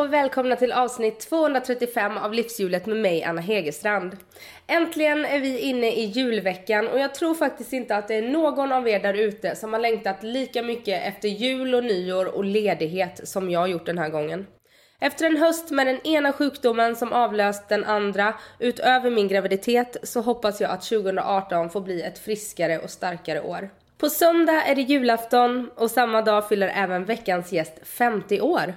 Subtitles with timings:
[0.00, 4.16] Och välkomna till avsnitt 235 av Livshjulet med mig Anna Hegerstrand.
[4.66, 8.72] Äntligen är vi inne i julveckan och jag tror faktiskt inte att det är någon
[8.72, 13.28] av er där ute som har längtat lika mycket efter jul och nyår och ledighet
[13.28, 14.46] som jag har gjort den här gången.
[15.00, 20.20] Efter en höst med den ena sjukdomen som avlöst den andra utöver min graviditet så
[20.20, 23.70] hoppas jag att 2018 får bli ett friskare och starkare år.
[24.00, 28.74] På söndag är det julafton och samma dag fyller även veckans gäst 50 år.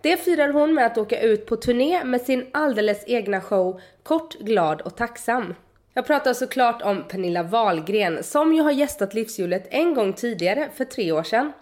[0.00, 4.38] Det firar hon med att åka ut på turné med sin alldeles egna show Kort,
[4.38, 5.54] glad och tacksam.
[5.94, 10.84] Jag pratar såklart om Pernilla Wahlgren som ju har gästat Livshjulet en gång tidigare för
[10.84, 11.52] tre år sedan.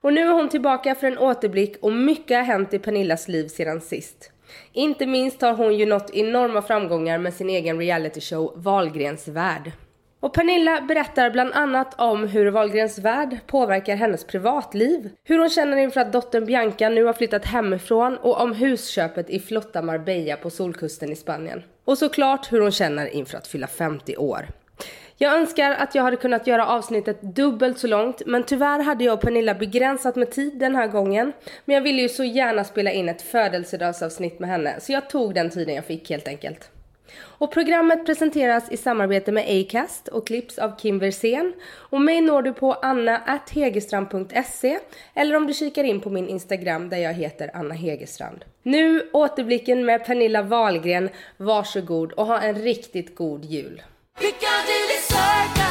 [0.00, 3.48] Och nu är hon tillbaka för en återblick och mycket har hänt i Pernillas liv
[3.48, 4.32] sedan sist.
[4.72, 9.72] Inte minst har hon ju nått enorma framgångar med sin egen realityshow Wahlgrens värld.
[10.20, 15.76] Och Pernilla berättar bland annat om hur Wahlgrens värld påverkar hennes privatliv, hur hon känner
[15.76, 20.50] inför att dottern Bianca nu har flyttat hemifrån och om husköpet i flotta Marbella på
[20.50, 21.62] solkusten i Spanien.
[21.84, 24.48] Och såklart hur hon känner inför att fylla 50 år.
[25.16, 29.14] Jag önskar att jag hade kunnat göra avsnittet dubbelt så långt men tyvärr hade jag
[29.14, 31.32] och Pernilla begränsat med tid den här gången.
[31.64, 35.34] Men jag ville ju så gärna spela in ett födelsedagsavsnitt med henne så jag tog
[35.34, 36.70] den tiden jag fick helt enkelt.
[37.18, 41.52] Och programmet presenteras i samarbete med Acast och klipps av Kim Versén.
[41.72, 44.78] Och mig når du på anna.hegerstrand.se
[45.14, 48.44] eller om du kikar in på min Instagram där jag heter Anna Hegerstrand.
[48.62, 51.08] Nu återblicken med Pernilla Wahlgren.
[51.36, 53.82] Varsågod och ha en riktigt god jul.
[54.18, 55.69] Piccadilly Circus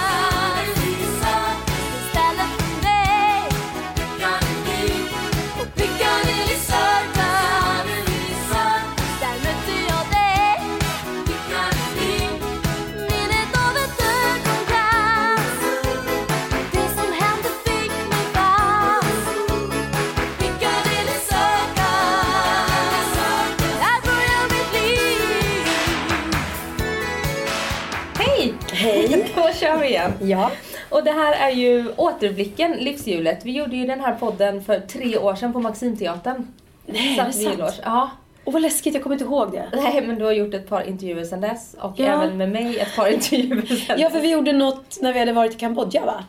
[29.90, 30.14] igen.
[30.22, 30.52] Ja.
[30.90, 33.46] Och det här är ju återblicken, livshjulet.
[33.46, 36.48] Vi gjorde ju den här podden för tre år sedan på Maximteatern.
[36.86, 37.82] Nej, Satt det sant?
[37.86, 38.10] Ja.
[38.44, 39.70] Och vad läskigt, jag kommer inte ihåg det.
[39.74, 42.06] Nej men du har gjort ett par intervjuer sedan dess och Ja.
[42.06, 45.34] även med mig ett par intervjuer sedan Ja, för vi gjorde något när vi hade
[45.34, 46.24] varit i Kambodja va?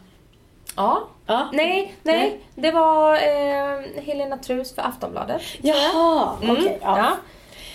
[0.77, 1.03] Ja.
[1.27, 1.49] Ja.
[1.53, 2.41] Nej, nej, Nej.
[2.55, 5.43] Det var eh, Helena Trus för Aftonbladet.
[5.63, 6.57] Jaha, Mm.
[6.57, 6.79] okej.
[6.83, 6.99] ja.
[6.99, 7.11] ja.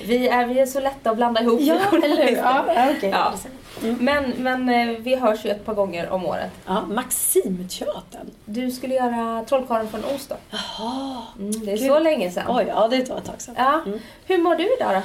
[0.06, 1.59] Vi, är, vi är så lätta att blanda ihop.
[1.62, 2.38] Ja, eller hur?
[2.38, 2.66] Ja,
[3.02, 3.34] ja,
[3.83, 3.93] Ja.
[3.99, 6.51] Men, men eh, vi hörs ju ett par gånger om året.
[6.65, 8.29] Ja, Maximteatern.
[8.45, 10.35] Du skulle göra Trollkarlen från Oz då.
[10.49, 11.21] Jaha.
[11.39, 11.87] Mm, det är Gud.
[11.87, 12.43] så länge sedan.
[12.49, 13.55] Oj, ja det var ett tag sedan.
[13.57, 13.81] Ja.
[14.25, 15.01] Hur mår du idag då?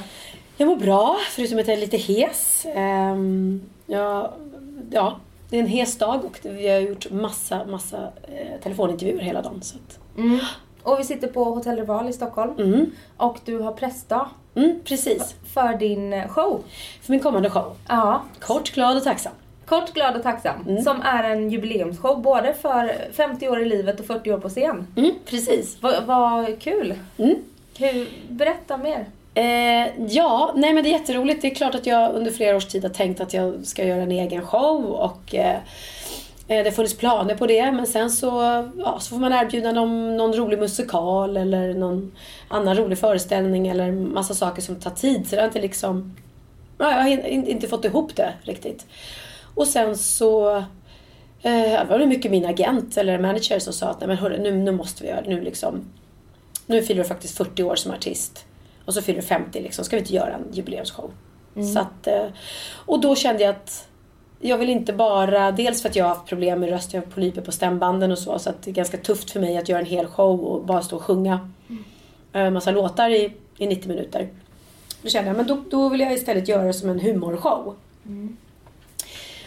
[0.57, 2.65] Jag mår bra, förutom att jag är lite hes.
[2.75, 4.33] Ehm, ja,
[4.91, 5.15] ja,
[5.49, 9.59] det är en hes dag och vi har gjort massa, massa eh, telefonintervjuer hela dagen.
[9.61, 9.99] Så att,
[10.83, 12.53] Och vi sitter på Hotell Rival i Stockholm.
[12.57, 15.35] mm, Och du har pressdag mm, precis.
[15.53, 16.63] för din show.
[17.01, 17.75] För min kommande show.
[17.87, 18.23] Ja.
[18.39, 19.33] Kort, glad och tacksam.
[19.65, 20.83] Kort, glad och tacksam.
[20.83, 24.87] Som är en jubileumsshow både för 50 år i livet och 40 år på scen.
[24.97, 25.77] Mm, precis.
[25.81, 26.93] Vad vad kul.
[27.17, 27.35] Mm.
[27.77, 29.05] Hur, berätta mer.
[29.33, 31.41] Eh, ja, nej men det är jätteroligt.
[31.41, 34.01] Det är klart att jag under flera års tid har tänkt att jag ska göra
[34.01, 35.57] en egen show och eh,
[36.57, 37.71] det har funnits planer på det.
[37.71, 38.27] Men sen så,
[38.77, 42.11] ja, så får man erbjuda någon, någon rolig musikal eller någon
[42.47, 45.27] annan rolig föreställning eller massa saker som tar tid.
[45.29, 46.15] Så det har inte liksom,
[46.77, 48.85] ja, jag har in- in- inte fått ihop det riktigt.
[49.55, 50.55] Och sen så
[51.41, 54.37] eh, det var det mycket min agent eller manager som sa att Nej, men hörru,
[54.39, 55.29] nu, nu måste vi göra det.
[55.29, 55.81] Nu, liksom,
[56.65, 58.45] nu fyller du faktiskt 40 år som artist.
[58.85, 59.85] Och så fyller du 50 liksom.
[59.85, 61.11] Ska vi inte göra en jubileumsshow?
[61.73, 62.25] Så att, eh,
[62.85, 63.87] och då kände jag att
[64.41, 67.07] jag vill inte bara, dels för att jag har haft problem med röst, jag har
[67.07, 69.79] polyper på stämbanden och så, så att det är ganska tufft för mig att göra
[69.79, 71.51] en hel show och bara stå och sjunga
[72.33, 74.27] en massa låtar i, i 90 minuter.
[75.01, 77.75] Då kände jag, men då, då vill jag istället göra det som en humorshow.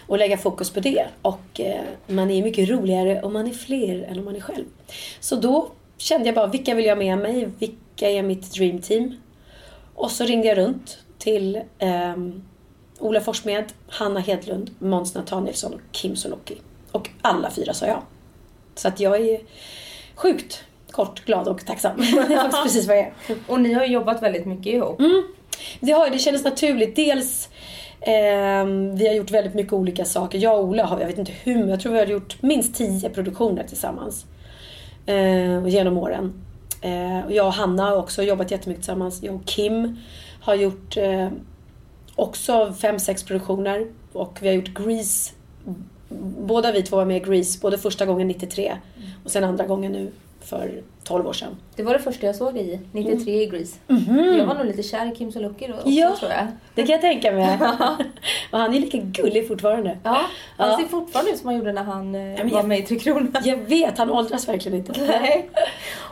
[0.06, 1.06] Och lägga fokus på det.
[1.22, 4.64] Och eh, man är mycket roligare om man är fler än om man är själv.
[5.20, 7.48] Så då kände jag bara, vilka vill jag med mig?
[7.58, 9.16] Vilka är mitt dream team?
[9.94, 12.42] Och så ringde jag runt till ehm,
[13.04, 16.56] Ola Forssmed, Hanna Hedlund, Måns Nathanielsson och Kim Sulocki.
[16.92, 18.02] Och alla fyra sa ja.
[18.74, 19.40] Så att jag är
[20.14, 21.96] sjukt kort, glad och tacksam.
[22.28, 23.12] det är faktiskt precis vad jag är.
[23.46, 25.00] Och ni har ju jobbat väldigt mycket ihop.
[25.80, 26.96] Det, har, det kändes naturligt.
[26.96, 27.48] Dels
[28.00, 30.38] ehm, vi har gjort väldigt mycket olika saker.
[30.38, 32.74] Jag och Ola har, jag vet inte hur, men jag tror vi har gjort minst
[32.74, 34.24] tio produktioner tillsammans.
[35.06, 36.44] Eh, genom åren.
[36.80, 39.22] Eh, och jag och Hanna har också jobbat jättemycket tillsammans.
[39.22, 39.96] Jag och Kim
[40.40, 41.28] har gjort eh,
[42.16, 43.86] också fem, sex produktioner.
[44.12, 45.32] Och vi har gjort Grease.
[46.38, 48.76] Båda vi två var med i Grease, både första gången 93
[49.24, 51.56] och sen andra gången nu för 12 år sedan.
[51.76, 53.76] Det var det första jag såg dig i, 93 i Grease.
[54.38, 56.16] Jag var nog lite kär i Kim Sulocki då också Ja.
[56.18, 56.46] tror jag.
[56.74, 57.58] Det kan jag tänka mig.
[58.52, 59.98] och han är lika gullig fortfarande.
[60.02, 60.20] Ja,
[60.56, 60.78] han Ja.
[60.78, 62.98] ser fortfarande ut som han gjorde när han eh, men var jag- med i Tre
[62.98, 63.32] Kronor.
[63.44, 64.92] Jag vet, han åldras verkligen inte.
[65.20, 65.50] Nej.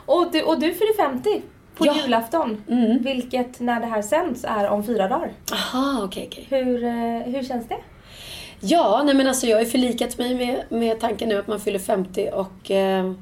[0.06, 1.42] Och du, och du fyller 50
[1.76, 1.96] på Ja.
[2.02, 2.62] julafton.
[3.00, 5.32] Vilket när det här sänds är om fyra dagar.
[5.52, 6.46] Aha, okej, okej.
[6.50, 7.76] Hur, eh, hur känns det?
[8.60, 11.60] Ja, nej men alltså jag har ju förlikat mig med, med tanken nu att man
[11.60, 12.70] fyller 50 och...
[12.70, 13.12] Eh,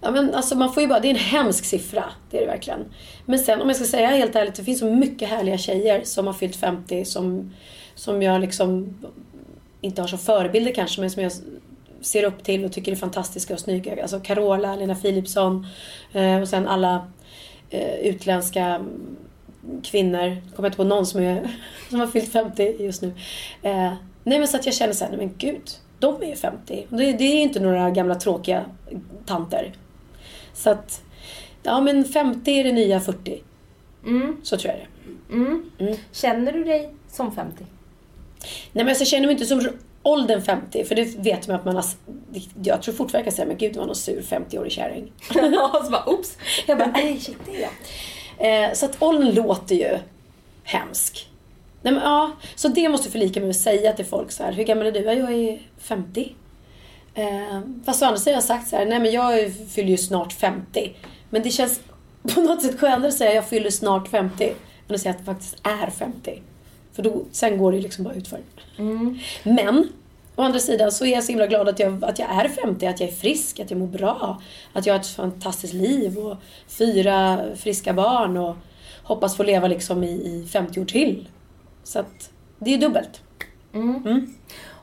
[0.00, 1.00] ja men alltså man får ju bara...
[1.00, 2.80] Det är en hemsk siffra, det är det verkligen.
[3.24, 6.26] Men sen om jag ska säga helt ärligt, det finns så mycket härliga tjejer som
[6.26, 7.54] har fyllt 50 som,
[7.94, 8.98] som jag liksom
[9.80, 11.32] inte har som förebilder kanske, men som jag
[12.00, 14.02] ser upp till och tycker är fantastiska och snygga.
[14.02, 15.66] Alltså Carola, Lena Philipsson
[16.12, 17.06] eh, och sen alla
[18.02, 18.84] utländska
[19.82, 20.36] kvinnor.
[20.56, 21.50] Kommer inte på någon som, är,
[21.90, 23.12] som har fyllt 50 just nu.
[23.62, 23.92] Eh,
[24.24, 25.70] nej men så att jag känner såhär, nej men gud.
[25.98, 26.86] De är ju 50.
[26.88, 28.64] Det, det är inte några gamla tråkiga
[29.26, 29.72] tanter.
[30.52, 31.02] Så att,
[31.62, 33.42] ja men 50 är det nya 40.
[34.06, 34.36] Mm.
[34.42, 34.86] Så tror jag det
[35.34, 35.70] Mm.
[35.78, 35.96] Mm.
[36.12, 37.54] Känner du dig som 50?
[37.58, 37.66] Nej
[38.72, 39.68] men alltså, jag känner mig inte som
[40.08, 41.84] åldern 50, för det vet man att man har...
[42.62, 45.12] Jag tror fortfarande jag kan säga, men gud det var någon sur 50-årig kärring.
[45.34, 46.36] Ja, så bara oops.
[46.66, 47.70] Jag bara, nej shit det är jag.
[48.38, 49.98] Eh, så att åldern låter ju
[50.64, 51.28] hemsk.
[51.82, 54.52] Nej, men, ja, så det måste förlika mig med att säga till folk så här,
[54.52, 55.00] hur gammal är du?
[55.00, 56.34] Ja, jag är 50.
[57.14, 59.96] Eh, fast å andra sidan har jag sagt så här, nej men jag fyller ju
[59.96, 60.92] snart 50.
[61.30, 61.80] Men det känns
[62.34, 64.44] på något sätt skönare att säga jag fyller snart 50
[64.88, 66.42] än att säga att jag faktiskt är 50.
[66.98, 68.40] För då, sen går det ju liksom bara utför.
[69.42, 69.88] Men
[70.36, 72.86] å andra sidan så är jag så himla glad att jag, att jag är 50,
[72.86, 74.42] att jag är frisk, att jag mår bra.
[74.72, 76.36] Att jag har ett fantastiskt liv och
[76.66, 78.56] fyra friska barn och
[79.02, 81.28] hoppas få leva liksom i, i 50 år till.
[81.84, 83.20] Så att det är dubbelt.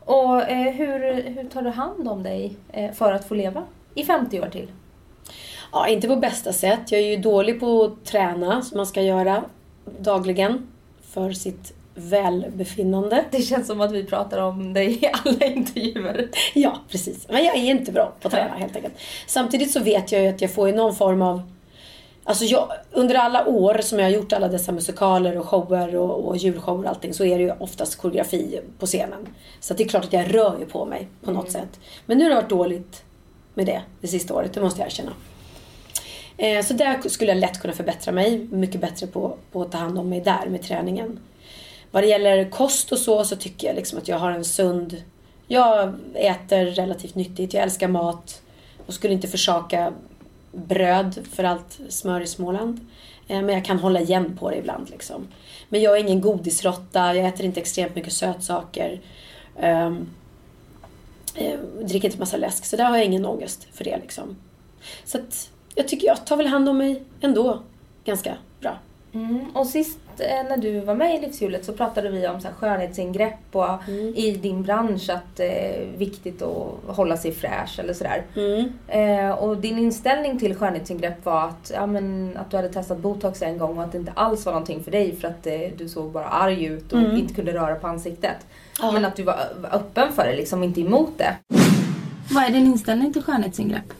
[0.06, 3.64] Och eh, hur, hur tar du hand om dig eh, för att få leva
[3.96, 4.68] i 50 år till?
[5.72, 6.92] Ja, inte på bästa sätt.
[6.92, 9.44] Jag är ju dålig på att träna som man ska göra
[10.00, 10.68] dagligen
[11.02, 13.26] för sitt välbefinnande.
[13.32, 16.30] Det känns som att vi pratar om dig i alla intervjuer.
[16.54, 17.28] Ja, precis.
[17.30, 18.94] Men jag är inte bra på att träna helt enkelt.
[19.28, 21.42] Samtidigt så vet jag ju att jag får någon form av...
[22.24, 26.28] Alltså jag, under alla år som jag har gjort alla dessa musikaler och shower och,
[26.28, 29.28] och julshower och allting så är det ju oftast koreografi på scenen.
[29.60, 31.80] Så det är klart att jag rör ju på mig på något sätt.
[32.06, 33.04] Men nu har det varit dåligt
[33.54, 35.12] med det det sista året, det måste jag erkänna.
[36.38, 38.48] Eh, så där skulle jag lätt kunna förbättra mig.
[38.52, 41.20] Mycket bättre på, på att ta hand om mig där med träningen.
[41.92, 45.04] Vad det gäller kost och så, så tycker jag liksom att jag har en sund...
[45.48, 48.42] Jag äter relativt nyttigt, jag älskar mat
[48.86, 49.94] och skulle inte försaka
[50.52, 52.80] bröd för allt smör i Småland.
[53.28, 54.90] Eh, men jag kan hålla igen på det ibland.
[54.90, 55.28] Liksom.
[55.70, 59.02] Men jag är ingen godisrotta, jag äter inte extremt mycket sötsaker.
[59.62, 60.10] Um,
[61.82, 63.98] dricker inte massa läsk, så där har jag ingen ångest för det.
[63.98, 64.36] Liksom.
[65.06, 67.62] Så att jag tycker jag tar väl hand om mig ändå
[68.06, 68.38] ganska.
[69.16, 69.46] Mm.
[69.54, 72.56] Och sist eh, när du var med i Livshjulet så pratade vi om så här,
[72.56, 78.24] skönhetsingrepp och i din bransch att det är viktigt att hålla sig fräsch eller sådär.
[78.36, 78.74] Mm.
[78.88, 83.42] Eh, och din inställning till skönhetsingrepp var att, ja, men, att du hade testat botox
[83.42, 85.90] en gång och att det inte alls var någonting för dig för att eh, du
[85.90, 88.38] såg bara arg ut och inte kunde röra på ansiktet.
[88.82, 88.92] Ja.
[88.92, 91.36] Men att du var, var öppen för det, liksom inte emot det.
[92.32, 93.94] Vad är din inställning till skönhetsingrepp?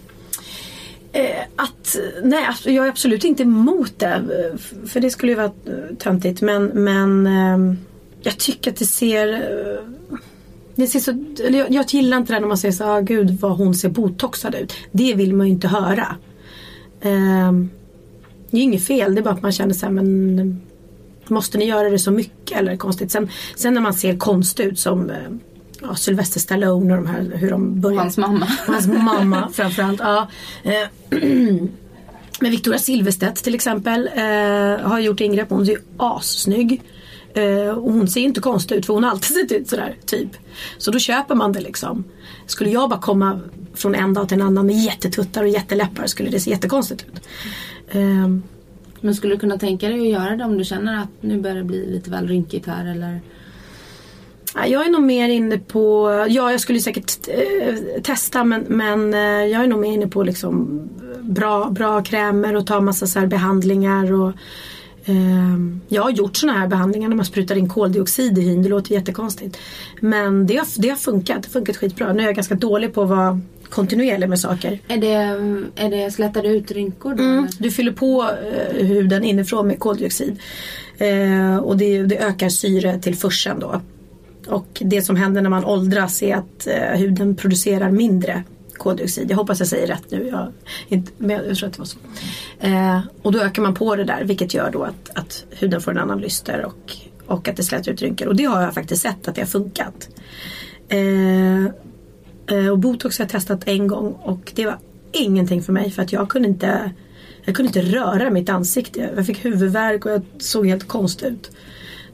[1.16, 4.14] Eh, att, nej, jag är absolut inte emot det.
[4.14, 4.58] Eh,
[4.88, 6.42] för det skulle ju vara eh, töntigt.
[6.42, 7.78] Men, men eh,
[8.22, 9.34] jag tycker att det ser...
[9.34, 9.90] Eh,
[10.76, 11.12] det ser så,
[11.44, 13.90] eller jag, jag gillar inte det när man säger så ah, gud vad hon ser
[13.90, 14.74] botoxad ut.
[14.92, 16.16] Det vill man ju inte höra.
[17.02, 17.52] Eh,
[18.52, 20.62] det är inget fel, det är bara att man känner så här, men
[21.28, 23.12] Måste ni göra det så mycket eller konstigt?
[23.12, 25.18] Sen, sen när man ser konst ut som eh,
[25.88, 28.00] ja, Sylvester Stallone och de här hur de börjar.
[28.00, 28.46] Hans mamma.
[28.68, 30.00] Hans mamma framförallt.
[30.00, 30.28] Ja.
[30.64, 31.20] Eh,
[32.40, 35.50] Men Victoria Silvstedt till exempel eh, har gjort ingrepp.
[35.50, 36.82] Hon är ju assnygg.
[37.34, 40.30] Eh, och hon ser inte konstig ut för hon har alltid sett ut sådär typ.
[40.78, 42.04] Så då köper man det liksom.
[42.46, 43.40] Skulle jag bara komma
[43.74, 47.22] från en dag till en annan med jättetuttar och jätteläppar skulle det se jättekonstigt ut.
[47.88, 48.30] Eh,
[49.02, 51.56] Men skulle du kunna tänka dig att göra det om du känner att nu börjar
[51.58, 53.22] det bli lite väl rynkigt här eller?
[54.56, 59.14] Ja, Jag är nog mer inne på, ja jag skulle säkert eh, testa men, men
[59.14, 60.82] eh, jag är nog mer inne på liksom
[61.22, 64.32] bra, bra krämer och ta massa så behandlingar och
[65.06, 68.64] ehm, jag har gjort såna här behandlingar när man sprutar in koldioxid i hyn.
[68.64, 69.58] Det låter jättekonstigt.
[70.00, 71.44] Men det har, det har funkat.
[71.44, 72.14] Det har funkat skitbra.
[72.14, 74.80] Nu är jag ganska dålig på att vara kontinuerlig med saker.
[74.88, 75.14] Är det,
[75.76, 77.24] är det slätar det ut rynkor då?
[77.24, 77.48] Mm.
[77.60, 78.30] Du fyller på
[78.80, 80.40] eh, huden inifrån med koldioxid.
[80.98, 83.82] Eh, och det, det ökar syretillförseln då.
[84.48, 88.44] Och det som händer när man åldras är att eh, huden producerar mindre
[88.78, 89.32] koldioxid.
[89.32, 90.28] Jag hoppas jag säger rätt nu.
[90.32, 90.52] Jag,
[90.88, 91.98] inte, men jag tror att det var så.
[92.60, 95.92] Eh, och då ökar man på det där vilket gör då att, att huden får
[95.92, 96.94] en annan lyster och,
[97.28, 98.28] och att det slätar ut rynkor.
[98.28, 100.10] Och det har jag faktiskt sett att det har funkat.
[100.90, 101.74] Eh,
[102.48, 104.78] Eh, Och botox har jag testat en gång och det var
[105.12, 106.92] ingenting för mig för att jag kunde inte
[107.46, 109.10] jag kunde inte röra mitt ansikte.
[109.16, 111.52] Jag fick huvudvärk och jag såg helt konstig ut.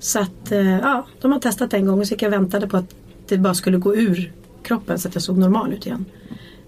[0.01, 2.67] Så att eh, ja, de har testat en gång och så gick jag och väntade
[2.67, 2.96] på att
[3.27, 4.31] det bara skulle gå ur
[4.63, 6.05] kroppen så att jag såg normal ut igen.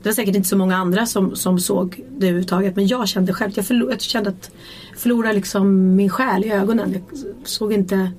[0.02, 3.34] Det var säkert inte så många andra som, som såg det överhuvudtaget men jag kände
[3.34, 4.52] själv, jag, förlor, jag kände att
[4.92, 6.94] jag förlorade liksom min själ i ögonen.
[6.94, 8.12] Jag såg inte,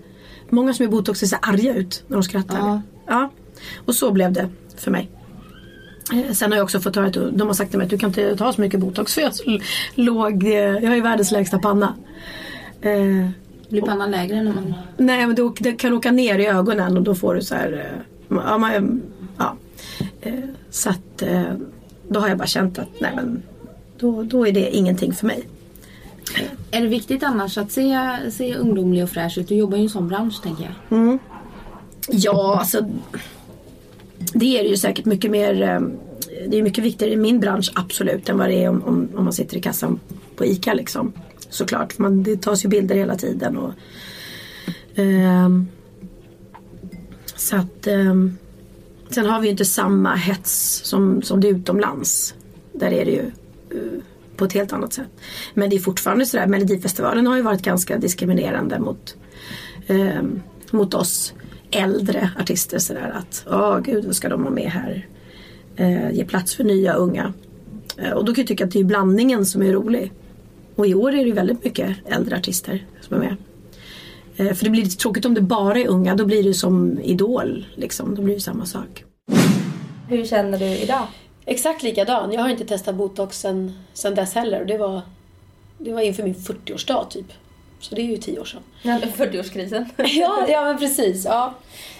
[0.50, 2.58] många som är botox ser så arga ut när de skrattar.
[2.58, 2.82] Ja.
[3.06, 3.30] ja.
[3.84, 5.10] Och så blev det för mig.
[6.12, 7.98] Eh, Sen har jag också fått höra att de har sagt till mig att du
[7.98, 9.32] kan inte ta så mycket botox för jag,
[9.94, 11.94] låg, eh, jag har ju världens lägsta panna.
[13.64, 14.74] Eh, Blir pannan lägre när man...
[14.96, 18.36] nej men det, kan åka ner i ögonen och då får du så här, eh,
[18.46, 19.02] ja, man,
[19.38, 19.56] ja.
[20.20, 20.32] Eh,
[20.70, 21.42] Så att eh,
[22.08, 23.42] då har jag bara känt att nej men
[23.98, 25.48] då, då är det ingenting för mig.
[26.70, 27.98] Är det viktigt annars att se,
[28.30, 29.48] se ungdomlig och fräsch ut?
[29.48, 31.18] Du jobbar ju i en sån bransch tänker jag.
[32.08, 32.90] Ja, alltså.
[34.34, 35.62] Det är det ju säkert mycket mer.
[35.62, 35.80] eh,
[36.48, 39.24] Det är mycket viktigare i min bransch absolut än vad det är om, om, om
[39.24, 40.00] man sitter i kassan
[40.36, 41.12] på ICA liksom.
[41.54, 43.56] Såklart, för man, det tas ju bilder hela tiden.
[43.56, 43.72] Och,
[44.98, 45.48] eh,
[47.36, 48.14] så att eh,
[49.10, 52.34] Sen har vi ju inte samma hets som, som det är utomlands.
[52.72, 53.26] Där är det ju
[53.70, 54.00] eh,
[54.36, 55.08] på ett helt annat sätt.
[55.54, 59.16] Men det är fortfarande sådär, Melodifestivalen har ju varit ganska diskriminerande mot
[59.86, 60.22] eh,
[60.70, 61.34] mot oss
[61.70, 65.08] äldre artister sådär att åh gud vad ska de ha med här
[65.76, 67.32] eh, ge plats för nya unga
[67.98, 70.12] eh, och då kan jag tycka att det är blandningen som är rolig
[70.76, 73.36] och i år är det väldigt mycket äldre artister som är med
[74.36, 76.98] eh, för det blir lite tråkigt om det bara är unga då blir det som
[77.00, 79.04] Idol liksom, då blir det samma sak
[80.08, 81.06] Hur känner du idag?
[81.46, 82.32] Exakt likadan.
[82.32, 84.60] Jag har inte testat botox sen, sen dess heller.
[84.60, 85.02] Och Det var,
[85.78, 87.26] det var inför min 40-årsdag typ.
[87.80, 88.60] Så det är ju 10 år sedan.
[88.82, 89.86] Ja, 40-årskrisen.
[89.96, 91.24] ja, ja men precis.
[91.24, 91.54] Ja.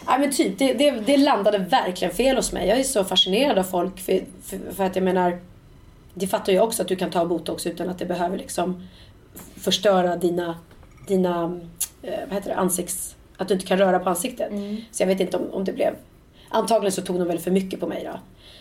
[0.07, 2.69] Ja, men typ, det, det, det landade verkligen fel hos mig.
[2.69, 4.01] Jag är så fascinerad av folk.
[4.01, 5.39] För, för, för att jag menar,
[6.15, 8.83] det fattar jag också att du kan ta botox utan att det behöver liksom
[9.57, 10.59] förstöra dina,
[11.07, 11.61] dina
[12.03, 13.17] eh, vad heter det, ansikts...
[13.37, 14.53] Att du inte kan röra på ansiktet.
[14.91, 15.97] Så jag vet inte om, om det blev...
[16.49, 18.21] Antagligen så tog de väl för mycket på mig då.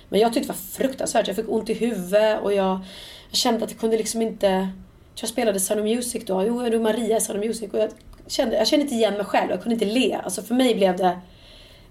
[0.10, 1.28] Men jag tyckte det var fruktansvärt.
[1.28, 2.80] Jag fick ont i huvudet och jag,
[3.30, 4.70] jag kände att jag kunde liksom inte...
[5.16, 6.44] Jag spelade Sound of Music då.
[6.44, 7.74] Jo, jag Maria i Sound of Music.
[7.74, 7.90] Och jag
[8.28, 9.52] kände, jag kände inte igen mig själv.
[9.52, 10.16] Jag kunde inte le.
[10.24, 11.20] Alltså för mig blev det...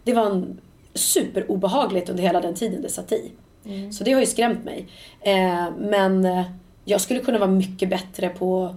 [0.04, 0.60] Det var en
[0.94, 3.32] superobehagligt under hela den tiden det satt i.
[3.64, 3.92] Mm.
[3.92, 4.88] Så det har ju skrämt mig.
[5.20, 6.44] Eh, men eh,
[6.84, 8.76] jag skulle kunna vara mycket bättre på att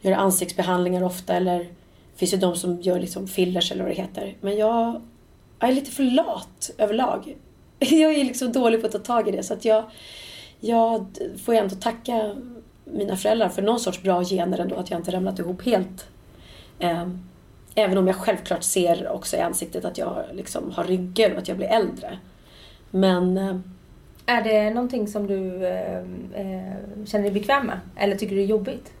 [0.00, 1.34] göra ansiktsbehandlingar ofta.
[1.34, 4.36] Eller det finns ju de som gör liksom fillers eller vad det heter.
[4.40, 5.02] Men jag,
[5.58, 7.36] jag är lite för lat överlag.
[7.78, 9.42] Jag är liksom dålig på att ta tag i det.
[9.42, 9.84] Så att jag,
[10.60, 11.06] jag
[11.44, 12.36] får ju ändå tacka
[12.84, 14.76] mina föräldrar för någon sorts bra gener ändå.
[14.76, 16.06] Att jag inte ramlat ihop helt.
[16.78, 17.08] Eh,
[17.74, 21.48] även om jag självklart ser också i ansiktet att jag liksom har rynkor och att
[21.48, 22.18] jag blir äldre.
[22.90, 23.56] Men eh,
[24.26, 25.98] är det någonting som du eh,
[26.34, 27.80] eh, känner dig bekväm med?
[27.96, 28.92] Eller tycker du det är jobbigt?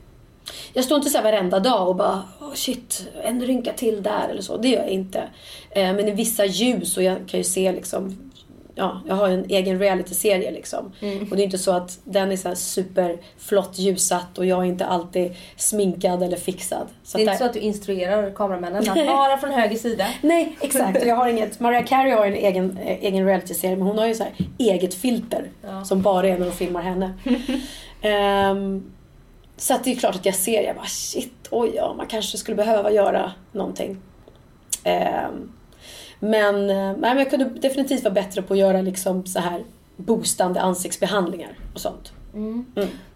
[0.72, 4.28] Jag står inte så här varenda dag och bara oh shit, en rynka till där
[4.28, 4.56] eller så.
[4.56, 5.18] Det gör jag inte.
[5.70, 8.29] Eh, men i vissa ljus och jag kan ju se liksom
[8.74, 10.92] Ja, jag har en egen realityserie liksom.
[11.30, 14.64] Och det är inte så att den är så här superflott ljussatt och jag är
[14.64, 16.86] inte alltid sminkad eller fixad.
[17.02, 20.06] Så Det är inte så där- att du instruerar kameramännen att bara från höger sida?
[20.22, 21.06] Nej, exakt.
[21.06, 24.24] Jag har inget, Mariah Carey har en egen, egen realityserie men hon har ju så
[24.24, 25.50] här eget filter
[25.84, 27.12] som bara är när de filmar henne.
[28.02, 28.92] Ehm,
[29.56, 32.38] så att det är klart att jag ser, jag bara shit, oj ja, man kanske
[32.38, 33.96] skulle behöva göra någonting.
[34.84, 35.52] Ehm,
[36.20, 39.64] men, eh, nej, men jag kunde definitivt vara bättre på att göra liksom så här
[39.96, 42.12] boostande ansiktsbehandlingar och sånt.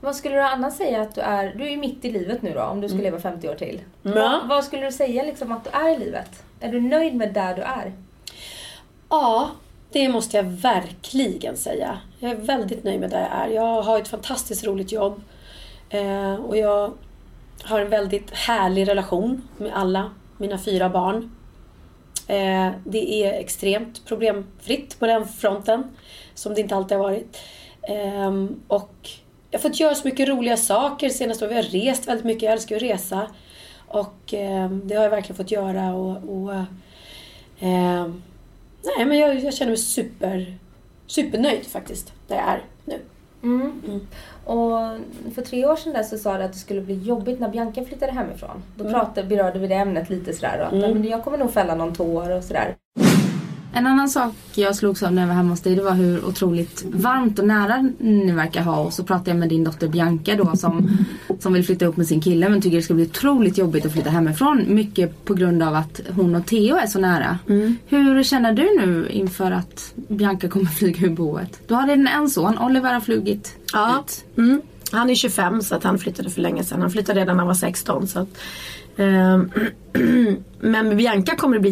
[0.01, 1.55] Vad skulle du annars säga att du är?
[1.55, 3.81] Du är ju mitt i livet nu då, om du ska leva 50 år till.
[4.03, 4.13] Ja.
[4.13, 6.43] Vad, vad skulle du säga liksom att du är i livet?
[6.61, 7.93] Är du nöjd med där du är?
[9.09, 9.51] Ja,
[9.93, 11.99] det måste jag verkligen säga.
[12.19, 13.49] Jag är väldigt nöjd med där jag är.
[13.49, 15.23] Jag har ett fantastiskt roligt jobb.
[15.89, 16.93] Eh, och jag
[17.63, 21.31] har en väldigt härlig relation med alla mina fyra barn.
[22.29, 25.85] Eh, det är extremt problemfritt på den fronten.
[26.35, 27.39] Som det inte alltid har varit.
[27.89, 29.11] Ehm, och
[29.51, 31.73] jag har fått göra så mycket roliga saker senaste året.
[31.73, 32.43] Vi har rest väldigt mycket.
[32.43, 33.31] Jag älskar att resa.
[33.89, 35.95] Och eh, det har jag verkligen fått göra.
[35.95, 36.55] Och, och,
[37.61, 38.23] ehm,
[38.83, 40.59] nej, men jag, jag känner mig super,
[41.07, 42.13] supernöjd faktiskt.
[42.29, 43.01] Där jag är nu.
[43.45, 44.01] Mm.
[44.45, 44.79] Och
[45.35, 47.85] för tre år sedan där så sa du att det skulle bli jobbigt när Bianca
[47.85, 48.63] flyttade hemifrån.
[48.77, 50.91] Då pratade, berörde vi det ämnet lite sådär och att Mm.
[50.93, 52.74] men jag kommer nog fälla någon tår och sådär.
[53.77, 56.25] En annan sak jag slogs av när jag var hemma hos dig det var hur
[56.25, 58.79] otroligt varmt och nära ni verkar ha.
[58.81, 60.97] Och så pratade jag med din dotter Bianca då som,
[61.41, 63.93] som vill flytta ihop med sin kille men tycker det ska bli otroligt jobbigt att
[63.93, 64.65] flytta hemifrån.
[64.75, 67.39] Mycket på grund av att hon och Theo är så nära.
[67.87, 71.61] Hur känner du nu inför att Bianca kommer flyga ur boet?
[71.69, 74.05] Du har redan en son, Oliver har flugit Ja.
[74.07, 74.25] ut.
[74.39, 74.61] Mm.
[74.93, 76.81] Han är 25 så att han flyttade för länge sedan.
[76.81, 78.07] Han flyttade redan när han var 16.
[78.07, 78.29] Så att,
[78.97, 79.51] ehm,
[80.61, 81.71] men med Bianca kommer det bli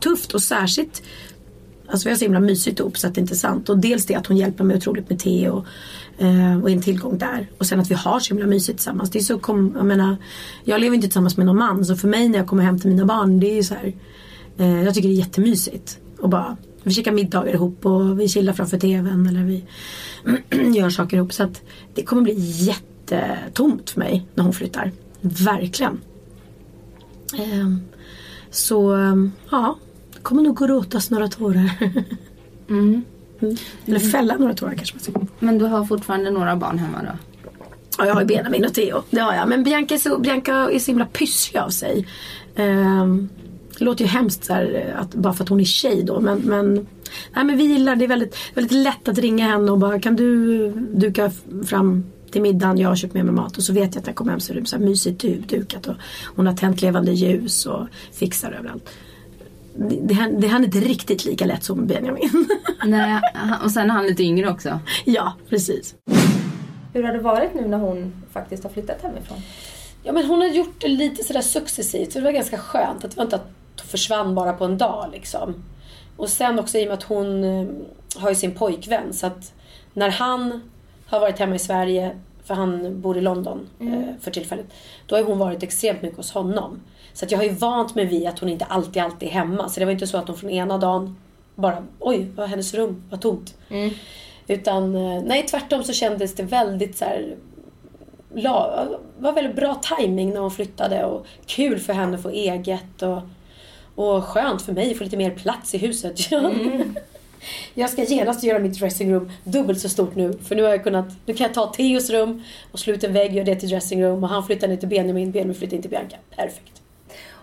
[0.00, 1.02] Tufft och särskilt
[1.92, 3.68] Alltså vi har så himla mysigt ihop så att det är inte är sant.
[3.68, 5.64] Och dels det att hon hjälper mig otroligt med Theo
[6.18, 7.50] eh, och är en tillgång där.
[7.58, 9.10] Och sen att vi har så himla mysigt tillsammans.
[9.10, 10.16] Det är så kom, jag menar,
[10.64, 12.90] jag lever inte tillsammans med någon man så för mig när jag kommer hem till
[12.90, 13.94] mina barn det är ju så här.
[14.58, 15.98] Eh, jag tycker det är jättemysigt.
[16.18, 19.64] Och bara, vi käkar middagar ihop och vi chillar framför TVn eller vi
[20.78, 21.32] gör saker ihop.
[21.32, 21.62] Så att
[21.94, 24.92] det kommer bli jättetomt för mig när hon flyttar.
[25.20, 26.00] Verkligen.
[27.38, 27.68] Eh
[28.52, 29.76] så ehm, ja,
[30.14, 31.70] det kommer nog gå råtas några tårar.
[32.68, 33.04] Mm.
[33.40, 33.56] Mm.
[33.86, 35.26] Eller fälla några tårar kanske man säga.
[35.38, 37.18] Men du har fortfarande några barn hemma då?
[37.98, 39.02] Ja, jag har ju Benjamin och Theo.
[39.10, 39.48] Det har jag.
[39.48, 42.06] Men Bianca är så, Bianca är så himla pysslig av sig.
[42.56, 43.28] Ehm,
[43.78, 46.20] det låter ju hemskt så här, att, bara för att hon är tjej då.
[46.20, 46.74] Men, men,
[47.34, 48.04] nej, men vi gillar det.
[48.04, 51.30] är väldigt, väldigt lätt att ringa henne och bara kan du duka
[51.66, 52.78] fram till middagen.
[52.78, 53.56] Jag har köpt med mig mat.
[53.56, 55.20] Och så vet jag att när jag kommer hem så är det så här mysigt
[55.20, 55.86] du- dukat.
[55.86, 55.94] Och
[56.36, 58.88] hon har tänt levande ljus och fixar överallt.
[59.76, 62.48] Det, det, är- det är han inte riktigt lika lätt som Benjamin.
[62.84, 63.20] Nej,
[63.64, 64.80] och sen är han lite yngre också.
[65.04, 65.94] ja, precis.
[66.94, 69.38] Hur har det varit nu när hon faktiskt har flyttat hemifrån?
[70.04, 73.04] Ja men hon har gjort det lite sådär successivt så det var ganska skönt.
[73.04, 75.54] Att det var inte att hon försvann bara på en dag liksom.
[76.16, 77.66] Och sen också i och med att hon eh,
[78.16, 79.52] har ju sin pojkvän så att
[79.94, 80.60] när han
[81.16, 82.10] har varit hemma i Sverige,
[82.44, 84.66] för han bor i London eh, för tillfället.
[85.06, 86.80] Då har hon varit extremt mycket hos honom.
[87.12, 89.68] Så att jag har ju vant mig vid att hon inte alltid, alltid är hemma.
[89.68, 91.16] Så det var inte så att hon från ena dagen
[91.54, 93.54] bara, oj, vad hennes rum var tomt.
[94.46, 97.36] Utan, eh, nej tvärtom så kändes det väldigt så här
[98.34, 98.86] la,
[99.18, 103.22] var väldigt bra timing när hon flyttade och kul för henne att få eget och,
[103.94, 106.18] och skönt för mig att få lite mer plats i huset.
[107.74, 111.06] Jag ska genast göra mitt dressingroom dubbelt så stort nu för nu har jag kunnat,
[111.26, 114.22] nu kan jag ta Theos rum och slå ut en vägg, göra det till dressingroom
[114.24, 116.16] och han flyttar ner till Benjamin, Benjamin flyttar in till Bianca.
[116.36, 116.82] Perfekt.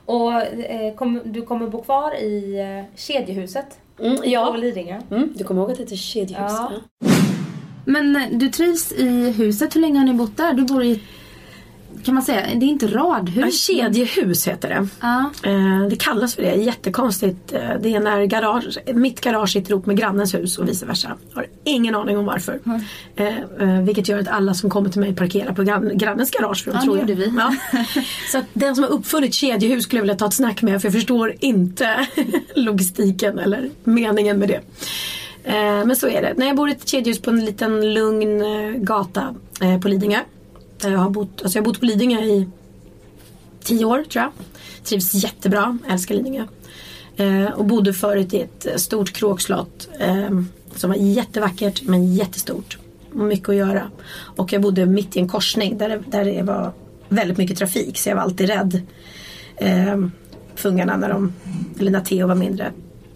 [0.05, 3.65] Och eh, kom, du kommer bo kvar i eh, kedjehuset
[4.01, 5.01] Mm, på ja, Lidingö?
[5.11, 6.51] mm, du kommer ihåg att det heter kedjehus?
[6.51, 6.71] Ja.
[6.99, 7.09] Ja.
[7.85, 9.75] Men eh, du trivs i huset.
[9.75, 10.53] Hur länge har ni bott där?
[10.53, 11.01] Du bor i,
[12.03, 13.63] kan man säga, det är inte Ja, radhus.
[13.65, 14.87] kedjehus heter det.
[15.01, 15.31] Ja.
[15.43, 17.53] Eh, Det kallas för det, jättekonstigt.
[17.53, 21.11] Eh, Det är när garage, mitt garage sitter ihop med grannens hus och vice versa.
[21.33, 22.59] Har ingen aning om varför.
[23.15, 23.27] Eh,
[23.59, 26.63] eh, vilket gör att alla som kommer till mig parkerar på grann, grannens garage.
[26.63, 27.15] För de Ja, tror det jag.
[27.17, 27.33] vi.
[27.37, 27.55] Ja.
[28.31, 30.93] Så den som har uppfunnit kedjehus skulle jag vilja ta ett snack med för jag
[30.93, 32.07] förstår inte
[32.55, 34.61] logistiken eller meningen med det.
[35.85, 36.33] Men så är det.
[36.37, 38.43] När jag bor i ett kedjehus på en liten lugn
[38.85, 39.35] gata
[39.81, 40.19] på Lidingö.
[40.81, 42.47] Där jag har bott, alltså jag har bott på Lidingö i
[43.63, 44.31] tio år tror jag.
[44.83, 46.45] Trivs jättebra, älskar Lidingö.
[47.15, 50.41] Eh, och bodde förut i ett stort kråkslott eh,
[50.75, 52.77] som var jättevackert men jättestort.
[53.11, 53.91] Mycket att göra.
[54.11, 56.71] Och jag bodde mitt i en korsning där det, där det var
[57.09, 58.81] väldigt mycket trafik så jag var alltid rädd.
[59.57, 60.05] Eh,
[60.55, 61.33] för ungarna när de,
[61.79, 62.71] eller när Theo var mindre.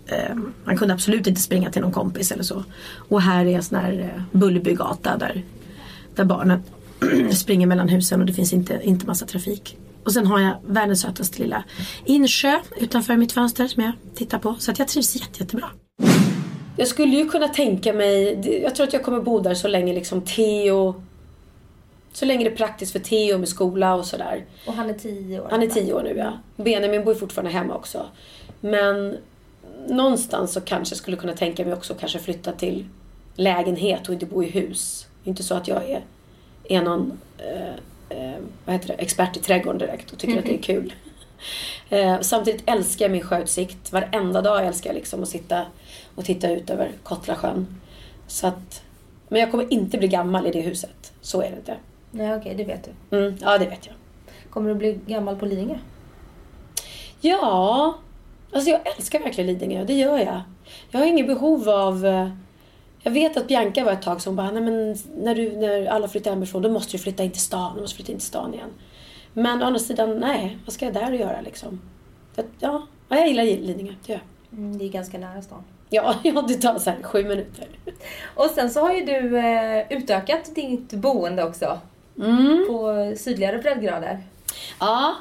[0.05, 2.63] Eh, man kunde absolut inte springa till någon kompis eller så.
[2.95, 5.43] Och här är en sån här eh, Bullerbygata där,
[6.15, 6.63] där barnen
[7.35, 9.77] springer mellan husen och det finns inte, inte massa trafik.
[10.03, 11.63] Och sen har jag världens sötaste lilla
[12.05, 14.55] insjö utanför mitt fönster som jag tittar på.
[14.59, 15.69] Så att jag trivs jätte, jättebra.
[16.77, 19.93] Jag skulle ju kunna tänka mig, jag tror att jag kommer bo där så länge
[19.93, 21.03] liksom Theo
[22.13, 24.45] så länge det är praktiskt för Theo med skola och sådär.
[24.67, 25.47] Och han är tio år.
[25.51, 26.33] Han är tio år nu ja.
[26.63, 28.05] Benjamin bor ju fortfarande hemma också.
[28.61, 29.17] Men
[29.87, 32.87] någonstans så kanske jag skulle kunna tänka mig också kanske flytta till
[33.35, 35.07] lägenhet och inte bo i hus.
[35.23, 36.01] Inte så att jag är,
[36.69, 37.73] är någon eh,
[38.17, 40.93] eh, vad heter det, expert i trädgården direkt och tycker att det är kul.
[41.89, 43.91] Eh, samtidigt älskar jag min sjöutsikt.
[43.91, 45.65] Varenda dag älskar jag liksom att sitta
[46.15, 47.67] och titta ut över Kottlasjön.
[48.27, 48.83] Så att,
[49.27, 51.13] men jag kommer inte bli gammal i det huset.
[51.21, 51.75] Så är det inte.
[52.11, 53.17] Nej okej, det vet du.
[53.17, 53.95] Mm, ja, det vet jag.
[54.49, 55.75] Kommer du bli gammal på Lidingö?
[57.21, 57.93] Ja,
[58.53, 60.41] Alltså jag älskar verkligen Lidingö, det gör jag.
[60.91, 62.05] Jag har inget behov av...
[63.03, 66.07] Jag vet att Bianca var ett tag som bara, nej men när, du, när alla
[66.07, 68.53] flyttar hemifrån då måste du flytta in till stan, du måste flytta in till stan
[68.53, 68.69] igen.
[69.33, 71.81] Men å andra sidan, nej, vad ska jag där göra liksom?
[72.35, 74.59] Det- Ja, ja, jag gillar Lidingö, det gör jag.
[74.59, 75.63] Mm, det är ganska nära stan.
[75.89, 77.67] Ja, ja, det tar så här sju minuter.
[78.35, 81.79] Och sen så har ju du eh, utökat ditt boende också.
[82.19, 82.65] Mm.
[82.67, 84.19] På sydligare breddgrader.
[84.79, 85.15] Ja.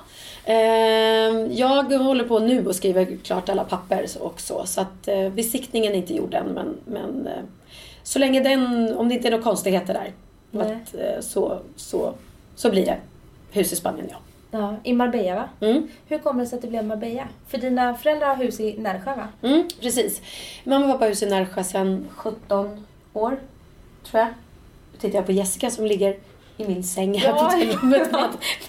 [0.44, 4.66] Ehm, jag håller på nu och skriver klart alla papper och så.
[4.66, 6.46] Så att eh, besiktningen är inte gjord än.
[6.46, 7.42] Men, men eh,
[8.02, 10.12] så länge den, om det inte är några konstigheter där.
[10.60, 12.14] Att, eh, så, så,
[12.54, 12.96] så blir det
[13.50, 14.16] hus i Spanien, ja.
[14.54, 15.48] Ja, I Marbella va?
[15.60, 15.88] Mm.
[16.08, 17.28] Hur kommer det sig att det blev Marbella?
[17.48, 19.28] För dina föräldrar har hus i Närsjö va?
[19.42, 20.22] Mm, precis.
[20.64, 23.38] Mamma och pappa har hus i Närsjö sedan 17 år,
[24.04, 24.28] tror jag.
[24.92, 26.16] Nu tittar jag på Jessica som ligger
[26.56, 27.34] i min säng här Ja.
[27.36, 28.10] på hotellrummet.
[28.10, 28.10] med-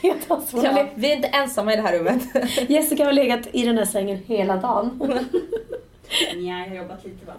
[0.02, 2.22] med har Ja, vi är inte ensamma i det här rummet.
[2.70, 5.02] Jessica har legat i den här sängen hela dagen.
[6.36, 7.34] Nej, jag har jobbat lite va?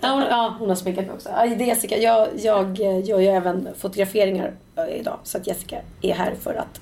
[0.00, 1.28] Ja, hon, ja, hon har sminkat mig också.
[1.28, 5.18] Ja, det är Jessica, jag, jag gör ju även fotograferingar eh, idag.
[5.22, 6.80] Så att Jessica är här för att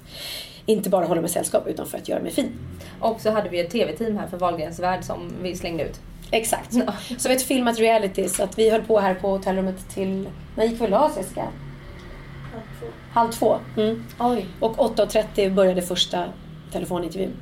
[0.67, 2.53] inte bara hålla mig sällskap utan för att göra mig fin.
[3.01, 6.01] Och så hade vi ett tv-team här för Wahlgrens värld som vi slängde ut.
[6.31, 6.73] Exakt.
[6.73, 6.79] Så
[7.25, 10.29] vi har ett filmat reality så att vi höll på här på hotellrummet till...
[10.57, 11.45] När gick vi och la oss Jessica?
[13.17, 13.59] Halv två.
[13.77, 14.05] Mm.
[14.19, 14.47] Oj.
[14.61, 16.25] Och 8.30 började första
[16.73, 17.33] telefonintervjun.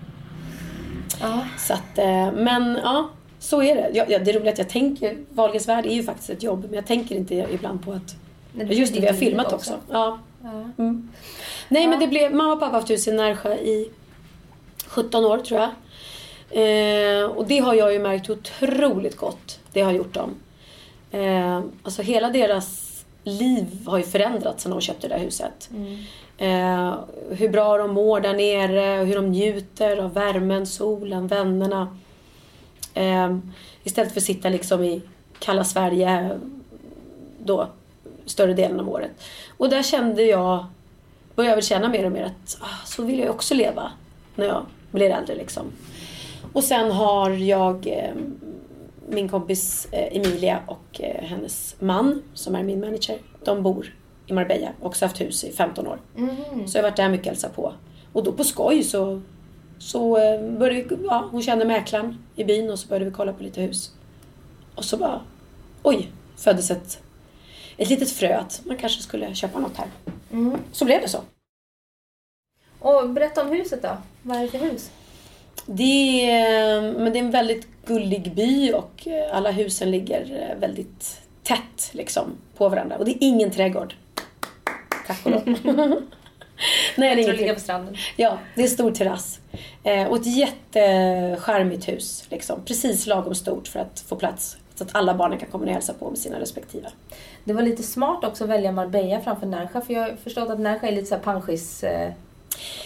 [1.21, 1.41] Ja.
[1.59, 3.91] Så att, eh, men ja, så är det.
[3.95, 6.65] Ja, ja, det är roligt att jag tänker, Wahlgrens värld är ju faktiskt ett jobb,
[6.65, 8.17] men jag tänker inte ibland på att
[8.53, 9.73] Nej, Ja, Just det, vi har filmat också.
[9.91, 10.19] Ja.
[10.79, 11.09] Mm.
[11.69, 13.91] Nej, men det blev, mamma och pappa har haft hus i Närsjö i
[14.87, 15.71] 17 år tror jag.
[16.51, 19.61] Eh, och det har jag ju märkt otroligt gott.
[19.73, 20.35] Det har gjort dem.
[21.11, 22.94] Eh, alltså hela deras
[23.25, 25.71] liv har ju förändrats sedan de köpte det där huset.
[26.39, 26.95] Eh,
[27.31, 31.99] hur bra de mår där nere, hur de njuter av värmen, solen, vännerna.
[32.95, 33.37] Eh,
[33.83, 35.03] istället för att sitta liksom i
[35.39, 36.39] kalla Sverige
[37.39, 37.69] då
[38.27, 39.11] större delen av året.
[39.57, 40.67] Och där kände jag,
[41.35, 43.91] började jag väl känna mer och mer att ah, så vill jag också leva
[44.35, 45.63] när jag blir äldre liksom.
[46.53, 48.15] Och sen har jag eh,
[49.09, 53.19] min kompis eh, Emilia och eh, hennes man som är min manager.
[53.45, 53.95] De bor
[54.27, 55.99] i Marbella och också haft hus i 15 år.
[56.67, 57.73] Så jag har varit där mycket och hälsat på.
[58.13, 59.21] Och då på skoj så,
[59.79, 63.33] så eh, började vi, ja, hon kände mäklaren i byn och så började vi kolla
[63.33, 63.93] på lite hus.
[64.75, 65.21] Och så bara,
[65.83, 67.03] oj, föddes ett,
[67.77, 69.89] ett litet frö att man kanske skulle köpa något här.
[70.73, 71.19] Så blev det så.
[72.79, 73.97] Och berätta om huset då.
[74.23, 74.91] Vad är det för hus?
[75.67, 80.61] Det är, men det är en väldigt gullig by och eh, alla husen ligger eh,
[80.61, 82.25] väldigt tätt liksom,
[82.57, 82.97] på varandra.
[82.97, 83.95] Och det är ingen trädgård.
[85.07, 85.43] Tack och lov.
[86.97, 87.97] Nej, det är ligga på stranden.
[88.17, 89.41] Ja, det är stor terrass.
[89.83, 92.25] Eh, och ett jättecharmigt hus.
[92.31, 92.61] Liksom.
[92.65, 94.57] Precis lagom stort för att få plats.
[94.75, 96.89] Så att alla barnen kan komma och hälsa på med sina respektive.
[97.45, 99.81] Det var lite smart också att välja Marbella framför Närsjö.
[99.81, 102.13] För jag har förstått att Närsjö är lite så här panschis eh,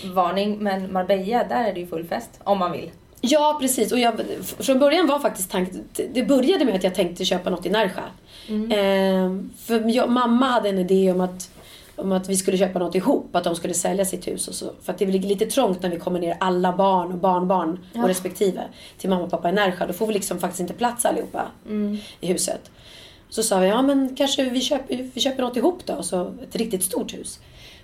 [0.05, 0.59] varning.
[0.59, 2.31] Men Marbella, där är det ju full fest.
[2.45, 2.91] Om man vill.
[3.21, 3.93] Ja, precis.
[3.93, 4.21] Och jag,
[4.59, 5.85] från början var faktiskt tanken...
[6.13, 8.03] Det började med att jag tänkte köpa något i Närsjö.
[8.49, 11.51] Eh, för jag, mamma hade en idé om att,
[11.97, 13.37] om att vi skulle köpa något ihop.
[13.37, 14.49] Att de skulle sälja sitt hus.
[14.49, 17.19] Och så, för att det blir lite trångt när vi kommer ner alla barn och
[17.19, 18.63] barnbarn och respektive
[18.99, 19.87] till mamma och pappa i Närsjö.
[19.87, 21.47] Då får vi liksom faktiskt inte plats allihopa
[22.21, 22.71] i huset.
[23.31, 26.03] Så sa vi, ja men kanske vi köper, vi köper något ihop då.
[26.03, 27.41] Så ett riktigt stort hus.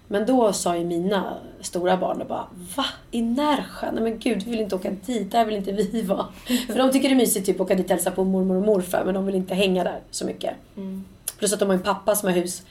[0.09, 2.85] Men då sa ju mina stora barn då bara, va?
[3.11, 3.93] I Närsjö?
[3.93, 5.33] Nej men gud, vi vill inte åka dit.
[5.33, 6.27] Där vill inte vi vara.
[6.67, 8.63] För de tycker det är mysigt typ att åka dit och hälsa på mormor och
[8.63, 9.05] morfar.
[9.05, 10.55] Men de vill inte hänga där så mycket.
[11.39, 12.63] Plus att de har en pappa som har hus,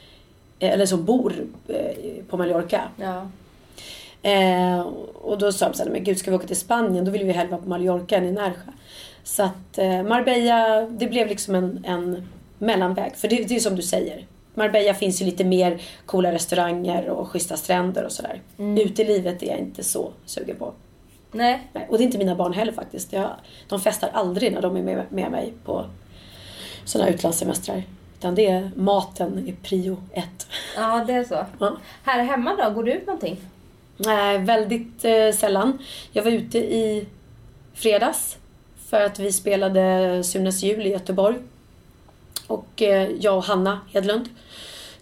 [0.60, 1.34] eh, eller som bor
[1.68, 2.82] eh, på Mallorca.
[2.98, 3.28] Ja.
[4.30, 4.80] Eh,
[5.14, 7.06] och då sa de så här, men gud ska vi åka till Spanien?
[7.06, 8.72] Då vill vi hellre vara på Mallorca än i Närsjö.
[9.24, 13.16] Så att eh, Marbella, det blev liksom en, en mellanväg.
[13.16, 14.26] För det, det är som du säger.
[14.54, 18.42] Marbella finns ju lite mer coola restauranger och schyssta stränder och sådär.
[18.58, 20.74] Utelivet är jag inte så sugen på.
[21.32, 21.68] Nej.
[21.74, 23.14] Nej, och det är inte mina barn heller faktiskt.
[23.14, 23.30] Jag,
[23.70, 25.86] de festar aldrig när de är med, med mig på
[26.86, 27.84] sådana utlandssemestrar.
[28.20, 30.48] Utan det är maten i prio ett.
[30.76, 31.46] Ja, det är så.
[31.60, 31.78] Ja.
[32.04, 32.70] Här hemma då?
[32.70, 33.38] Går du ut någonting?
[33.98, 35.78] Nej, väldigt eh, sällan.
[36.12, 37.06] Jag var ute i
[37.74, 38.38] fredags
[38.90, 41.36] för att vi spelade Sunes jul i Göteborg.
[42.48, 44.30] Och eh, jag och Hanna Hedlund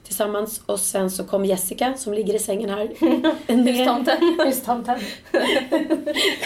[0.04, 0.62] tillsammans.
[0.66, 2.88] Och sen så kom Jessica som ligger i sängen här.
[3.48, 4.40] Hustomten.
[4.46, 5.00] Hustomten.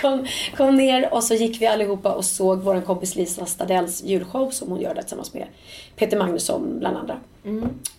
[0.02, 0.28] kom,
[0.58, 4.70] kom ner och så gick vi allihopa och såg vår kompis Lisa Stadells julshow som
[4.70, 5.48] hon gör där tillsammans med
[5.96, 7.18] Peter Magnusson bland andra.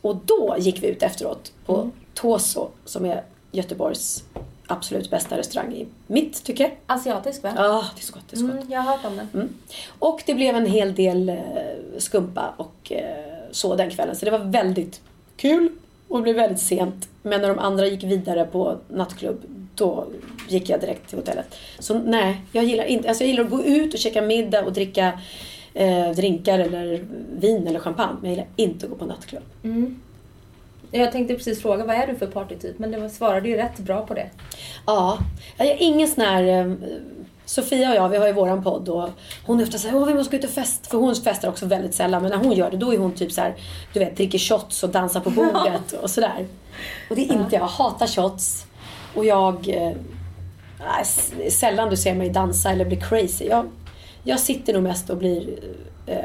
[0.01, 4.25] Och då gick vi ut efteråt på Toso som är Göteborgs
[4.67, 6.71] absolut bästa restaurang i mitt tycke.
[6.87, 7.53] Asiatisk va?
[7.57, 8.23] Ja, det är så gott.
[8.31, 8.55] Det är så gott.
[8.55, 9.29] Mm, jag har hört om den.
[9.35, 9.49] Mm.
[9.99, 11.37] Och det blev en hel del eh,
[11.99, 14.17] skumpa och eh, så den kvällen.
[14.17, 15.01] Så det var väldigt
[15.37, 15.69] kul
[16.09, 17.09] och det blev väldigt sent.
[17.23, 19.43] Men när de andra gick vidare på nattklubb,
[19.75, 20.07] då
[20.49, 21.57] gick jag direkt till hotellet.
[21.79, 24.73] Så nej, jag gillar inte, alltså jag gillar att gå ut och käka middag och
[24.73, 25.21] dricka
[25.75, 27.05] eh, drinkar eller
[27.39, 28.17] vin eller champagne.
[28.21, 29.43] Men jag gillar inte att gå på nattklubb.
[29.63, 30.01] Mm.
[30.91, 32.79] Jag tänkte precis fråga, vad är du för partytyp?
[32.79, 34.31] Men det svarade ju rätt bra på det.
[34.87, 35.19] Ja,
[35.57, 36.43] jag är ingen sån här...
[36.45, 36.73] eh,
[37.49, 39.09] Sofia och jag, vi har ju våran podd och
[39.47, 40.91] hon är ofta såhär, åh vi måste gå ut och festa.
[40.91, 42.23] För hon festar också väldigt sällan.
[42.23, 43.55] Men när hon gör det, då är hon typ så här,
[43.93, 46.47] du vet, dricker shots och dansar på bordet och sådär.
[47.11, 47.63] Och det är inte jag.
[47.63, 48.67] Jag hatar shots.
[49.15, 49.69] Och jag...
[49.69, 49.93] Eh,
[51.01, 53.45] s- sällan du ser mig dansa eller bli crazy.
[53.45, 53.67] Jag,
[54.23, 55.59] jag sitter nog mest och blir
[56.07, 56.19] eh,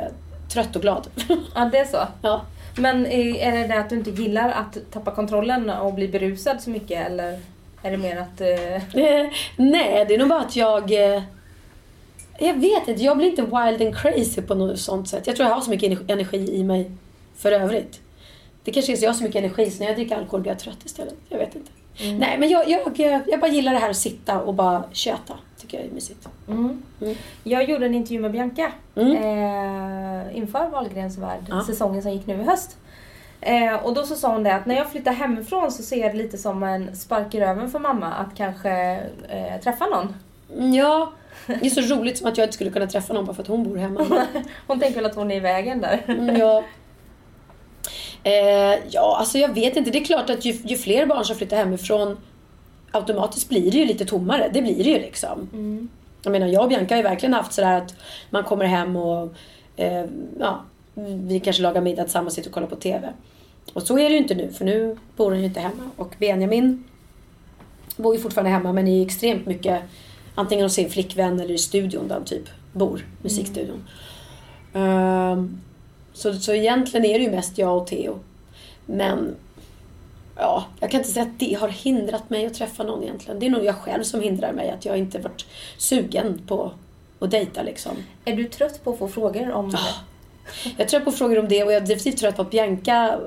[0.53, 1.07] trött och glad.
[1.55, 2.07] Ja, det är så.
[2.21, 2.41] ja.
[2.77, 6.69] Men är det det att du inte gillar att tappa kontrollen och bli berusad så
[6.69, 7.39] mycket eller
[7.83, 8.41] är det mer att...
[8.41, 10.91] Eh, nej, det är nog bara att jag...
[11.15, 11.23] Eh,
[12.39, 15.27] jag vet inte, jag blir inte wild and crazy på något sånt sätt.
[15.27, 16.91] Jag tror jag har så mycket ener- energi i mig
[17.37, 17.99] för övrigt.
[18.63, 20.51] Det kanske är så jag har så mycket energi så när jag dricker alkohol blir
[20.51, 21.15] jag trött istället.
[21.29, 21.71] Jag vet inte.
[22.19, 25.33] Nej, men jag, jag, jag bara gillar det här att sitta och bara köta.
[25.71, 26.27] Tycker jag är mysigt.
[26.47, 26.81] Mm.
[27.01, 27.15] Mm.
[27.43, 29.15] Jag gjorde en intervju med Bianca Mm.
[29.15, 31.63] eh, inför Wahlgrens värld, Ja.
[31.67, 32.77] säsongen som gick nu i höst.
[33.41, 36.11] Eh, och då så sa hon det att när jag flyttar hemifrån så ser jag
[36.11, 38.71] det lite som en spark i röven för mamma att kanske
[39.29, 40.15] eh, träffa någon.
[40.57, 41.11] Mm, Ja,
[41.47, 43.47] det är så roligt som att jag inte skulle kunna träffa någon bara för att
[43.47, 44.05] hon bor hemma.
[44.67, 46.01] Hon tänker väl att hon är i vägen där.
[46.07, 46.63] Mm, ja.
[48.23, 49.91] Eh, ja, alltså jag vet inte.
[49.91, 52.17] Det är klart att ju, ju fler barn som flyttar hemifrån
[52.91, 54.49] automatiskt blir det ju lite tommare.
[54.53, 55.49] Det blir det ju liksom.
[55.53, 55.89] Mm.
[56.23, 57.95] Jag menar, jag och Bianca har ju verkligen haft sådär att
[58.29, 59.33] man kommer hem och
[59.75, 60.05] eh,
[60.39, 60.63] ja,
[61.03, 63.13] vi kanske lagar middag tillsammans och sitter och kollar på TV.
[63.73, 65.89] Och så är det ju inte nu, för nu bor hon ju inte hemma.
[65.95, 66.83] Och Benjamin
[67.97, 69.81] bor ju fortfarande hemma men är extremt mycket
[70.35, 73.83] antingen hos sin flickvän eller i studion där han typ bor, musikstudion.
[74.73, 75.61] Ehm,
[76.13, 78.19] så, så egentligen är det ju mest jag och Theo.
[78.85, 79.35] Men
[80.41, 83.39] ja, jag kan inte säga att det har hindrat mig att träffa någon egentligen.
[83.39, 85.45] Det är nog jag själv som hindrar mig, att jag inte varit
[85.77, 86.71] sugen på
[87.19, 87.91] att dejta liksom.
[88.25, 89.77] Är du trött på att få frågor om det?
[90.77, 93.19] Jag tror på frågor om det och jag är definitivt trött på att Bianca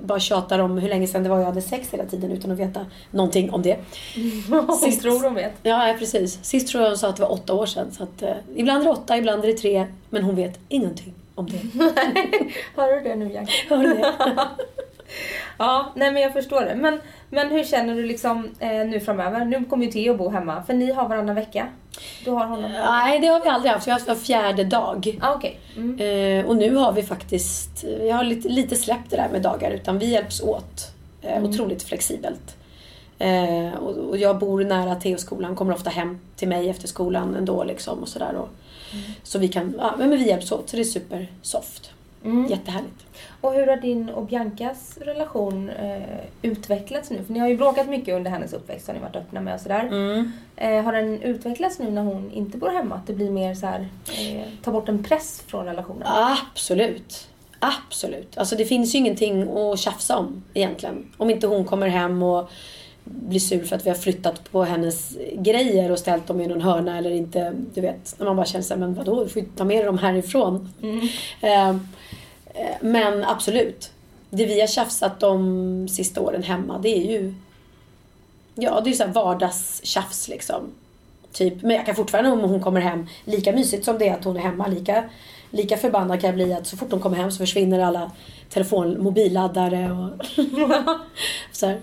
[0.00, 2.58] bara tjatar om hur länge sedan det var jag hade sex hela tiden utan att
[2.58, 3.76] veta någonting om det.
[4.50, 5.52] Hon tror hon vet.
[5.62, 6.38] Ja, ja, precis.
[6.42, 7.92] Sist tror jag hon sa att det var åtta år sedan.
[7.92, 9.86] Så att, eh, ibland är det åtta, ibland är det tre.
[10.10, 11.58] Men hon vet ingenting om det.
[12.76, 13.52] Hör du det nu Bianca?
[13.68, 14.12] Hör du det?
[15.58, 16.74] Ja, nej men jag förstår det.
[16.74, 17.00] Men,
[17.30, 19.44] men hur känner du liksom eh, nu framöver?
[19.44, 21.66] Nu kommer ju Theo bo hemma, för ni har varannan vecka.
[22.24, 22.72] Du har honom.
[22.72, 23.86] Nej, det har vi aldrig haft.
[23.86, 25.18] Vi har haft var fjärde dag.
[25.22, 25.60] Ah, okej.
[25.76, 25.98] Mm.
[26.40, 29.70] Eh, och nu har vi faktiskt, vi har lite, lite släppt det där med dagar
[29.70, 30.90] utan vi hjälps åt.
[31.22, 31.50] Eh, Mm.
[31.50, 32.56] Otroligt flexibelt.
[33.18, 37.34] Eh, och, och jag bor nära Theo-skolan, han kommer ofta hem till mig efter skolan
[37.34, 38.34] ändå liksom och sådär.
[38.34, 38.48] Och,
[39.22, 41.90] Så vi kan, ja men vi hjälps åt så det är super soft.
[42.24, 42.46] Mm.
[42.46, 43.06] Jättehärligt.
[43.40, 46.02] Och hur har din och Biancas relation eh,
[46.42, 47.24] utvecklats nu?
[47.24, 49.60] För ni har ju bråkat mycket under hennes uppväxt, har ni varit öppna med och
[49.60, 49.86] sådär.
[49.86, 50.32] Mm.
[50.56, 52.94] Eh, har den utvecklats nu när hon inte bor hemma?
[52.94, 56.02] Att det blir mer så här, eh, ta bort en press från relationen?
[56.06, 57.28] Absolut.
[57.58, 58.38] Absolut.
[58.38, 61.12] Alltså det finns ju ingenting att tjafsa om egentligen.
[61.16, 62.50] Om inte hon kommer hem och
[63.04, 66.60] blir sur för att vi har flyttat på hennes grejer och ställt dem i någon
[66.60, 67.52] hörna eller inte.
[67.74, 69.84] Du vet, när man bara känner sig, men vadå, du får ju ta med dig
[69.84, 70.68] dem härifrån.
[71.40, 71.76] Eh, eh,
[72.54, 73.90] Eh, men absolut.
[74.30, 77.34] Det vi har tjafsat de sista åren hemma, det är ju
[78.54, 80.72] Ja, det är ju så här vardagstjafs liksom.
[81.32, 84.24] Typ, men jag kan fortfarande om hon kommer hem, lika mysigt som det är att
[84.24, 85.04] hon är hemma, lika,
[85.50, 88.10] lika förbannad kan jag bli att så fort hon kommer hem så försvinner alla
[88.50, 90.26] telefon, mobilladdare och
[91.52, 91.80] så här.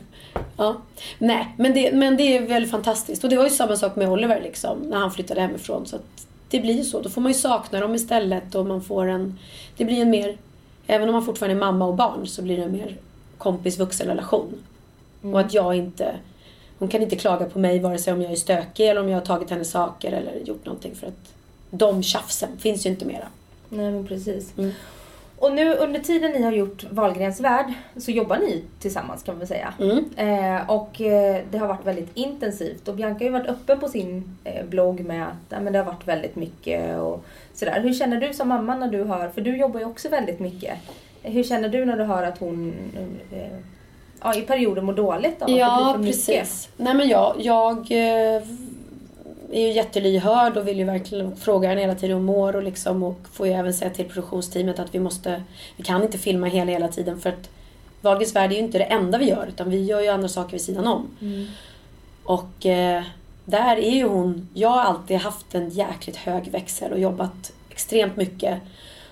[0.58, 0.82] Ja.
[1.18, 3.24] Nej, men det, men det är väl fantastiskt.
[3.24, 5.86] Och det var ju samma sak med Oliver liksom, när han flyttade hemifrån.
[5.86, 7.02] Så att det blir ju så.
[7.02, 9.40] Då får man ju sakna dem istället och man får en...
[9.78, 10.38] Det blir en mer...
[10.88, 12.98] Även om man fortfarande är mamma och barn så blir det en mer
[13.38, 14.54] kompis-vuxen-relation.
[15.22, 16.16] Och att jag inte...
[16.80, 19.18] Hon kan inte klaga på mig vare sig om jag är stökig eller om jag
[19.18, 21.34] har tagit hennes saker eller gjort någonting för att
[21.70, 23.28] de tjafsen finns ju inte mera.
[23.70, 24.58] Nej men precis.
[24.58, 24.72] Mm.
[25.42, 29.40] Och nu under tiden ni har gjort Wahlgrens värld så jobbar ni tillsammans kan man
[29.40, 29.74] väl säga.
[29.80, 30.06] Mm.
[30.16, 32.88] Eh, och eh, det har varit väldigt intensivt.
[32.88, 35.80] Och Bianca har ju varit öppen på sin eh, blogg med att ja, men det
[35.80, 37.80] har varit väldigt mycket och sådär.
[37.82, 40.78] Hur känner du som mamma när du hör, för du jobbar ju också väldigt mycket.
[41.24, 42.74] Hur känner du när du hör att hon
[43.32, 43.58] eh,
[44.22, 46.26] ja, i perioder mår dåligt av att det Ja, blir för mycket?
[46.28, 46.70] precis.
[46.78, 48.42] Nej men jag, jag eh,
[49.52, 52.64] är ju jättelyhörd och vill ju verkligen fråga henne hela tiden hur hon mår och
[52.64, 55.44] liksom och får ju även säga till produktionsteamet att vi måste,
[55.78, 57.50] vi kan inte filma hela, hela tiden för att
[58.02, 60.52] Wahlgrens värld är ju inte det enda vi gör utan vi gör ju andra saker
[60.52, 61.08] vid sidan om.
[61.22, 61.48] Mm.
[62.24, 63.04] Och eh,
[63.46, 68.16] där är ju hon, jag har alltid haft en jäkligt hög växel och jobbat extremt
[68.16, 68.60] mycket.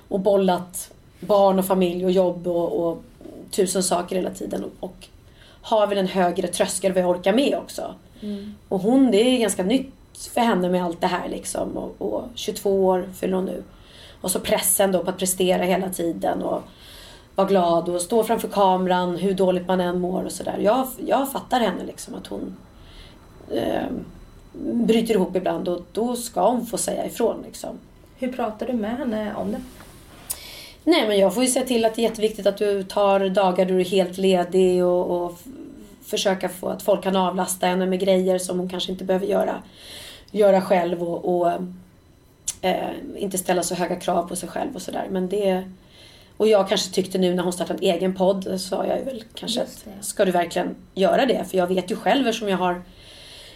[0.08, 3.04] Och bollat barn och familj och jobb och, och
[3.52, 4.64] tusen saker hela tiden.
[4.64, 5.08] Och, och
[5.62, 7.96] har väl en högre tröskel vad jag orkar med också.
[8.70, 9.94] Och hon, det är ganska nytt
[10.28, 11.78] för henne med allt det här liksom.
[11.78, 13.64] Och, och 22 år fyller hon nu.
[14.22, 16.62] Och så pressen då på att prestera hela tiden och
[17.36, 20.58] vara glad och stå framför kameran hur dåligt man än mår och sådär.
[20.62, 22.56] Jag, jag fattar henne liksom att hon
[23.52, 23.88] eh,
[24.62, 27.80] bryter ihop ibland och då ska hon få säga ifrån liksom.
[28.18, 29.62] Hur pratar du med henne om det?
[30.84, 33.66] Nej men jag får ju se till att det är jätteviktigt att du tar dagar
[33.66, 35.40] då du är helt ledig och, och
[36.10, 39.64] försöka få att folk kan avlasta henne med grejer som hon kanske inte behöver göra,
[40.32, 41.52] göra själv och, och
[42.62, 45.08] eh, inte ställa så höga krav på sig själv och sådär.
[45.10, 45.64] Men det...
[46.38, 49.62] Och jag kanske tyckte nu när hon startade en egen podd sa jag väl kanske
[49.62, 51.46] att ska du verkligen göra det?
[51.50, 52.82] För jag vet ju själv eftersom jag har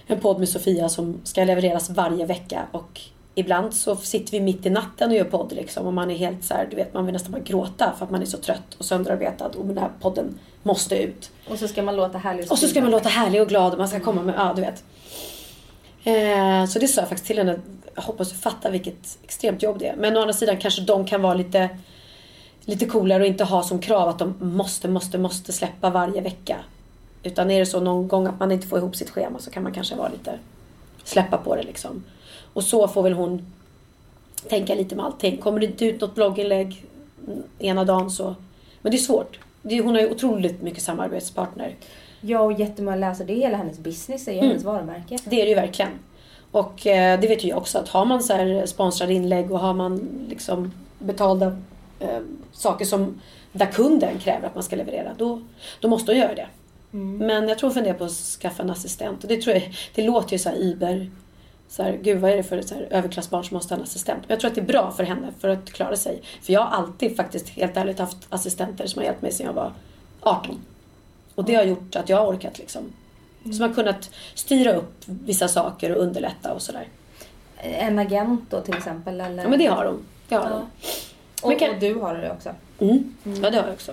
[0.07, 3.01] en podd med Sofia som ska levereras varje vecka och
[3.35, 6.45] ibland så sitter vi mitt i natten och gör podd liksom och man är helt
[6.45, 8.75] så här, du vet man vill nästan bara gråta för att man är så trött
[8.77, 11.31] och sönderarbetad och den här podden måste ut.
[11.49, 13.77] Och så ska man låta härlig Och så ska man låta härlig och glad och
[13.79, 14.83] man ska komma med, ja du vet.
[16.03, 17.59] Eh, så det sa jag faktiskt till henne.
[17.95, 19.95] Jag hoppas du fattar vilket extremt jobb det är.
[19.95, 21.69] Men å andra sidan kanske de kan vara lite,
[22.65, 26.57] lite coolare och inte ha som krav att de måste, måste, måste släppa varje vecka.
[27.23, 29.63] Utan är det så någon gång att man inte får ihop sitt schema så kan
[29.63, 30.39] man kanske vara lite,
[31.03, 32.03] släppa på det liksom.
[32.53, 33.45] Och så får väl hon
[34.49, 35.37] tänka lite med allting.
[35.37, 36.85] Kommer det inte ut något blogginlägg
[37.59, 38.35] ena dagen så...
[38.81, 39.39] Men det är svårt.
[39.61, 41.75] Det är, hon har ju otroligt mycket samarbetspartner.
[42.21, 43.27] Ja, och jättemånga läsare.
[43.27, 44.47] Det är hela hennes business, det är Mm.
[44.47, 45.17] hennes varumärke.
[45.25, 45.91] Det är det ju verkligen.
[46.51, 49.59] Och eh, det vet ju jag också att har man så här sponsrade inlägg och
[49.59, 51.57] har man liksom betalda
[51.99, 52.19] eh,
[52.51, 55.41] saker som där kunden kräver att man ska leverera, då,
[55.79, 56.47] då måste hon göra det.
[56.91, 59.23] Men jag tror hon funderar på att skaffa en assistent.
[59.23, 61.11] Och det, tror jag, det låter ju så här Iber,
[61.75, 64.19] så här, gud vad är det för så här, överklassbarn som måste ha en assistent?
[64.21, 66.21] Men jag tror att det är bra för henne för att klara sig.
[66.41, 69.53] För jag har alltid faktiskt helt ärligt haft assistenter som har hjälpt mig sedan jag
[69.53, 69.71] var
[70.21, 70.59] 18.
[71.35, 72.81] Och det har gjort att jag har orkat liksom.
[73.43, 76.87] Som har kunnat styra upp vissa saker och underlätta och sådär.
[77.57, 79.21] En agent då till exempel?
[79.21, 79.43] Eller?
[79.43, 79.99] Ja men det har de.
[80.27, 80.49] Det har Ja.
[81.41, 81.53] de.
[81.53, 82.49] Och, kan- och du har det också?
[82.79, 83.15] Mm.
[83.23, 83.91] Ja, det har jag också.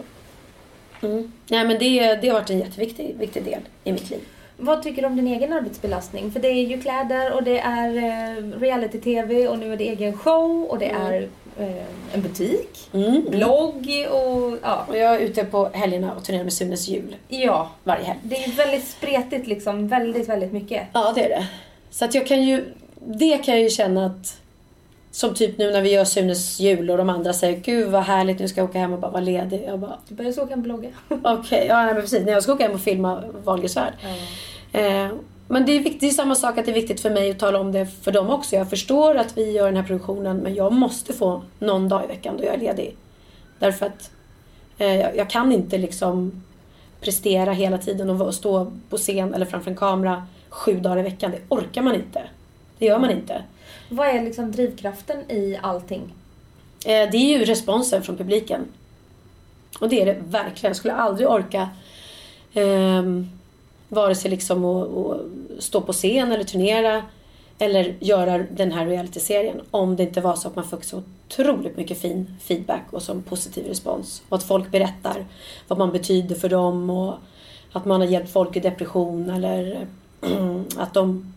[1.03, 1.33] Mm.
[1.49, 4.21] Nej, men det, det har varit en jätteviktig viktig del i mitt liv.
[4.61, 6.31] Vad tycker du om din egen arbetsbelastning?
[6.31, 10.17] För det är ju kläder och det är eh, reality-tv och nu är det egen
[10.19, 13.25] show och det är eh, en butik, Mm.
[13.31, 14.85] blogg och ja.
[14.89, 18.19] Och jag är ute på helgerna och turnerar med Sunes jul Ja, varje helg.
[18.23, 19.89] det är väldigt spretigt liksom.
[19.89, 20.83] Väldigt, väldigt mycket.
[20.93, 21.47] Ja, det är det.
[21.91, 22.65] Så att jag kan ju...
[23.05, 24.37] Det kan jag ju känna att...
[25.13, 28.39] Som typ nu när vi gör Sunes jul och de andra säger Gud vad härligt,
[28.39, 29.65] nu ska jag åka hem och bara vara ledig.
[29.67, 30.89] Jag bara Du börjar så kan blogga.
[31.25, 32.23] okej, ja nej, men precis.
[32.25, 33.93] Nej, jag ska åka hem och filma Wahlgrens värld.
[34.03, 34.11] Eh,
[35.49, 37.39] men det är, viktigt, det är samma sak att det är viktigt för mig att
[37.39, 38.57] tala om det för dem också.
[38.57, 42.07] Jag förstår att vi gör den här produktionen men jag måste få någon dag i
[42.07, 42.97] veckan då jag är ledig.
[43.59, 44.11] Därför att
[44.79, 46.43] eh, jag, jag kan inte liksom
[47.01, 51.31] prestera hela tiden och stå på scen eller framför en kamera sju dagar i veckan.
[51.31, 52.23] Det orkar man inte.
[52.79, 53.43] Det gör man inte.
[53.89, 56.15] Vad är liksom drivkraften i allting?
[56.85, 58.61] Eh, det är ju responsen från publiken.
[59.81, 60.71] Och det är det verkligen.
[60.71, 61.69] Jag skulle aldrig orka
[62.55, 63.40] ehm,
[63.91, 65.21] vare sig liksom att, att
[65.59, 67.03] stå på scen eller turnera
[67.59, 71.77] eller göra den här realityserien om det inte var så att man fick så otroligt
[71.77, 74.23] mycket fin feedback och som positiv respons.
[74.29, 75.27] Och att folk berättar
[75.69, 77.15] vad man betyder för dem och
[77.73, 79.87] att man har hjälpt folk i depression eller
[80.77, 81.35] att de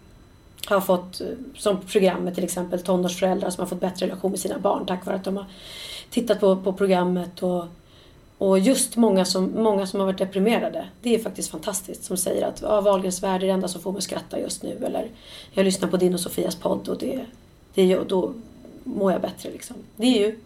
[0.65, 1.21] har fått,
[1.57, 5.15] som programmet till exempel, tonårsföräldrar som har fått bättre relation med sina barn tack vare
[5.15, 5.45] att de har
[6.09, 7.43] tittat på, på programmet.
[7.43, 7.65] Och,
[8.43, 10.85] och just många som, många som har varit deprimerade.
[11.01, 12.03] Det är faktiskt fantastiskt.
[12.03, 14.63] Som säger att ah, Wahlgrens värld är det enda som får mig att skratta just
[14.63, 14.83] nu.
[14.85, 15.07] Eller
[15.51, 17.19] jag lyssnar på din och Sofias podd och det,
[17.73, 18.33] det då
[18.83, 19.49] mår jag bättre.
[19.51, 19.75] Liksom.
[19.95, 20.39] Det är ju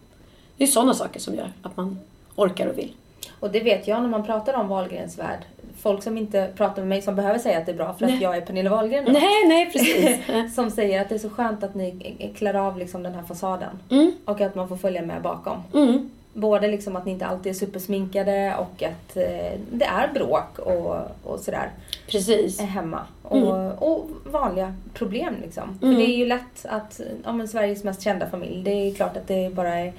[0.56, 1.98] det är sådana saker som gör att man
[2.36, 2.92] orkar och vill.
[3.40, 5.40] Och det vet jag när man pratar om Wahlgrens värld.
[5.80, 8.10] Folk som inte pratar med mig som behöver säga att det är bra för att
[8.10, 8.22] Nej.
[8.22, 9.04] jag är Pernilla Wahlgren.
[9.04, 9.12] då.
[9.12, 10.54] Nej, nej precis.
[10.54, 13.78] som säger att det är så skönt att ni klär av liksom den här fasaden.
[13.90, 15.62] Mm, Och att man får följa med bakom.
[15.74, 16.10] mm,
[16.40, 20.96] Både liksom att ni inte alltid är supersminkade och att eh, det är bråk och,
[21.22, 21.70] och sådär
[22.06, 22.60] precis.
[22.60, 23.00] eh, hemma.
[23.22, 25.78] Och, och vanliga problem liksom.
[25.82, 25.94] Mm.
[25.94, 29.16] För det är ju lätt att, ja men Sveriges mest kända familj, det är klart
[29.16, 29.92] att det bara är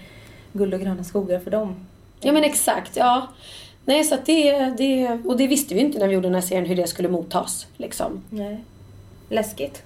[0.53, 1.75] guld och gröna skogar för dem.
[2.19, 3.27] Ja men exakt, ja.
[3.85, 6.41] Nej så att det, det, och det visste vi inte när vi gjorde den här
[6.41, 7.67] serien hur det skulle mottas.
[7.77, 8.23] Liksom.
[8.29, 8.63] Nej.
[9.29, 9.83] Läskigt.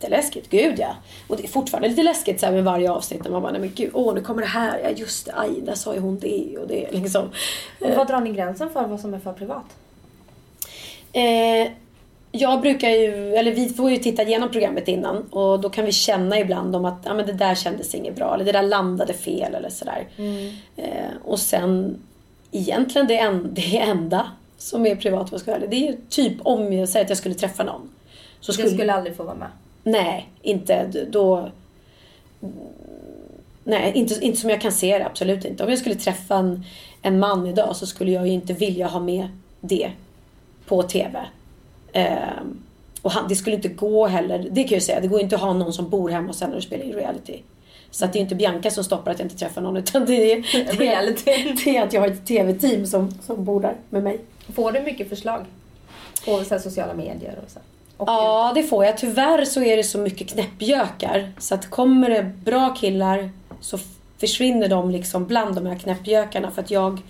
[0.00, 0.96] Jätteläskigt, gud ja.
[1.28, 3.60] Och det är fortfarande lite läskigt så här med varje avsnitt när man bara, nej
[3.60, 6.18] men gud, åh nu kommer det här, ja just det, aj, där sa ju hon
[6.18, 7.30] det och det liksom.
[7.80, 9.64] Och vad drar ni gränsen för vad som är för privat?
[11.12, 11.72] Eh,
[12.32, 15.92] jag brukar ju, eller vi får ju titta igenom programmet innan och då kan vi
[15.92, 19.14] känna ibland om att ja, men det där kändes inget bra eller det där landade
[19.14, 20.08] fel eller sådär.
[20.76, 21.98] Eh, och sen
[22.52, 25.96] egentligen det, en, det enda som är privat, vad ska jag säga, det är ju
[26.08, 27.90] typ om jag säger att jag skulle träffa någon.
[28.40, 29.48] Så Du skulle aldrig få vara med.
[29.86, 31.50] Nej, inte då...
[33.64, 35.06] Nej, inte, inte som jag kan se det.
[35.06, 35.64] Absolut inte.
[35.64, 36.64] Om jag skulle träffa en,
[37.02, 39.28] en man idag så skulle jag ju inte vilja ha med
[39.60, 39.90] det
[40.66, 41.18] på TV.
[41.92, 42.62] Ehm,
[43.02, 44.48] och han, det skulle inte gå heller.
[44.50, 45.00] Det kan jag säga.
[45.00, 46.92] Det går inte att ha någon som bor hemma och sen när du spelar in
[46.92, 47.38] reality.
[47.90, 50.32] Så att det är inte Bianca som stoppar att jag inte träffar någon utan det
[50.32, 50.36] är,
[50.78, 54.20] det är, det är att jag har ett TV-team som, som bor där med mig.
[54.54, 55.44] Får du mycket förslag?
[56.24, 57.60] På så sociala medier och så?
[57.98, 58.98] Ja, det får jag.
[58.98, 61.32] Tyvärr så är det så mycket knäppjökar.
[61.38, 63.30] Så att kommer det bra killar
[63.60, 63.78] så
[64.18, 67.02] försvinner de liksom bland de här knäppjökarna för att jag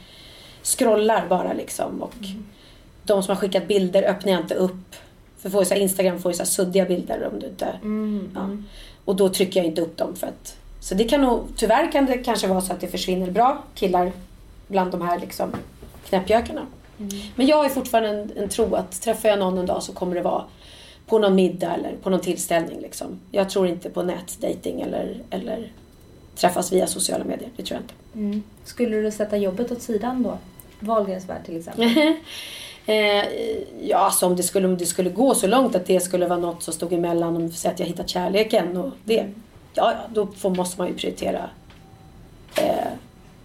[0.63, 2.03] scrollar bara liksom.
[2.03, 2.15] Och
[3.05, 4.97] de som har skickat bilder öppnar jag inte upp.
[5.39, 7.79] För får så här, Instagram får ju så här suddiga bilder om du inte...
[8.35, 8.51] Ja.
[9.05, 10.57] Och då trycker jag inte upp dem för att...
[10.81, 11.43] Så det kan nog...
[11.57, 14.13] Tyvärr kan det kanske vara så att det försvinner bra killar
[14.67, 15.53] bland de här liksom
[16.09, 16.67] knäppjökarna.
[17.35, 20.15] Men jag har fortfarande en, en tro att träffar jag någon en dag så kommer
[20.15, 20.45] det vara
[21.07, 22.81] på någon middag eller på någon tillställning.
[22.81, 23.21] Liksom.
[23.31, 25.73] Jag tror inte på nätdating eller, eller
[26.35, 27.51] träffas via sociala medier.
[27.57, 27.95] Det tror jag inte.
[28.15, 28.43] Mm.
[28.65, 30.39] Skulle du sätta jobbet åt sidan då?
[30.81, 31.97] Wahlgrens värld till exempel.
[32.87, 33.25] eh,
[33.81, 36.39] ja, alltså om det, skulle, om det skulle gå så långt att det skulle vara
[36.39, 39.27] något som stod emellan om säg att jag hittat kärleken och det.
[39.75, 41.51] Ja, ja då får, måste man ju prioritera
[42.57, 42.89] eh,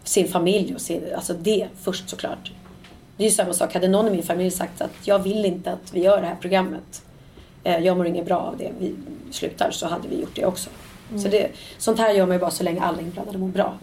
[0.03, 2.51] sin familj och sin, alltså det först såklart.
[3.17, 3.73] Det är ju samma sak.
[3.73, 6.35] Hade någon i min familj sagt att jag vill inte att vi gör det här
[6.35, 7.03] programmet.
[7.63, 8.71] Eh, jag mår inget bra av det.
[8.79, 8.95] Vi
[9.31, 10.69] slutar så hade vi gjort det också.
[11.17, 13.77] Så det, sånt här gör man ju bara så länge alla inblandade mår bra.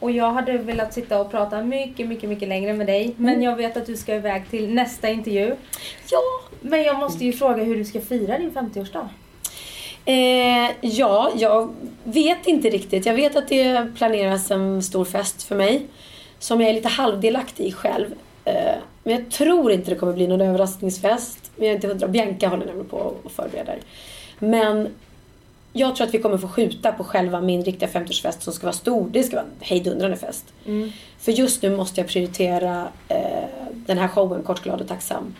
[0.00, 3.14] Och jag hade velat sitta och prata mycket, mycket, mycket längre med dig.
[3.16, 5.56] Men jag vet att du ska iväg till nästa intervju.
[6.10, 6.20] Ja.
[6.60, 9.08] Men jag måste ju fråga hur du ska fira din 50-årsdag.
[10.04, 11.74] Eh, ja, jag
[12.04, 13.06] vet inte riktigt.
[13.06, 15.86] Jag vet att det planeras en stor fest för mig.
[16.38, 18.06] Som jag är lite halvdelaktig i själv.
[18.44, 21.39] Eh, men jag tror inte det kommer bli någon överraskningsfest.
[21.60, 22.08] Men jag är inte hundra.
[22.08, 23.78] Bianca håller nämligen på och förbereder.
[24.38, 24.88] Men
[25.72, 28.76] jag tror att vi kommer få skjuta på själva min riktiga 50-årsfest som ska vara
[28.76, 29.08] stor.
[29.10, 30.44] Det ska vara en hejdundrande fest.
[31.18, 33.18] För just nu måste jag prioritera eh,
[33.72, 35.34] den här showen, Kort, glad och tacksam.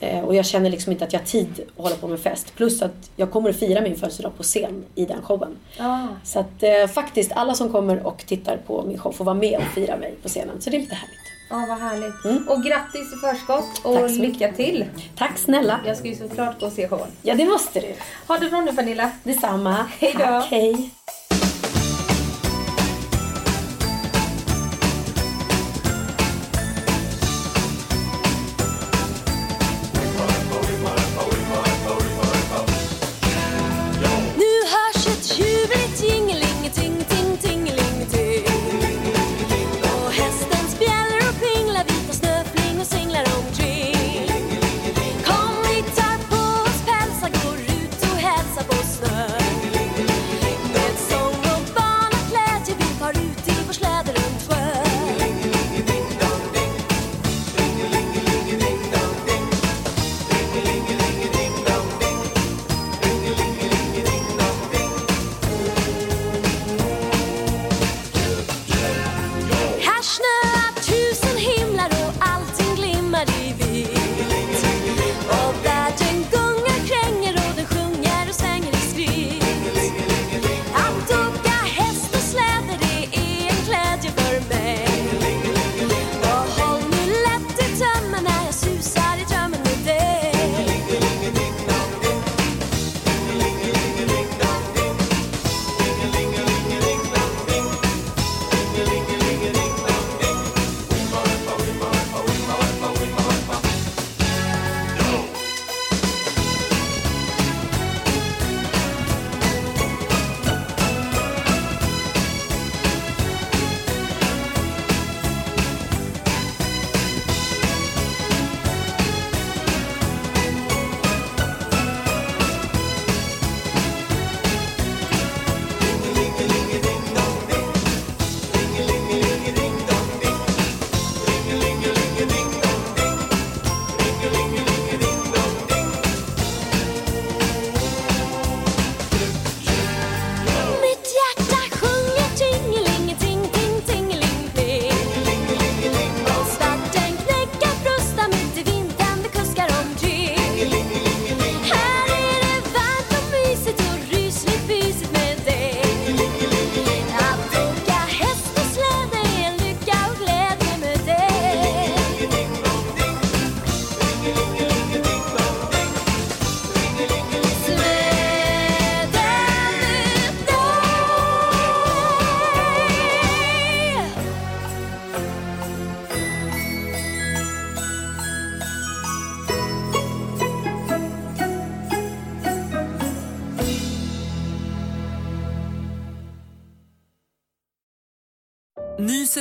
[0.00, 2.54] Eh, och jag känner liksom inte att jag har tid att hålla på med fest.
[2.56, 5.56] Plus att jag kommer att fira min födelsedag på scen i den showen.
[5.78, 6.06] Ah.
[6.24, 9.58] Så att eh, faktiskt alla som kommer och tittar på min show får vara med
[9.58, 10.60] och fira mig på scenen.
[10.60, 11.30] Så det är lite härligt.
[11.50, 12.48] Ja, vad härligt.
[12.48, 14.12] Och grattis i förskott och Mm.
[14.22, 14.84] Lycka till.
[15.16, 15.80] Tack snälla.
[15.86, 17.08] Jag ska ju såklart gå och se showen.
[17.22, 17.94] Ja, det måste du.
[18.28, 19.10] Ha det bra nu Pernilla.
[19.22, 19.76] Detsamma.
[19.98, 20.24] Hej då.
[20.24, 20.90] Tack, hej.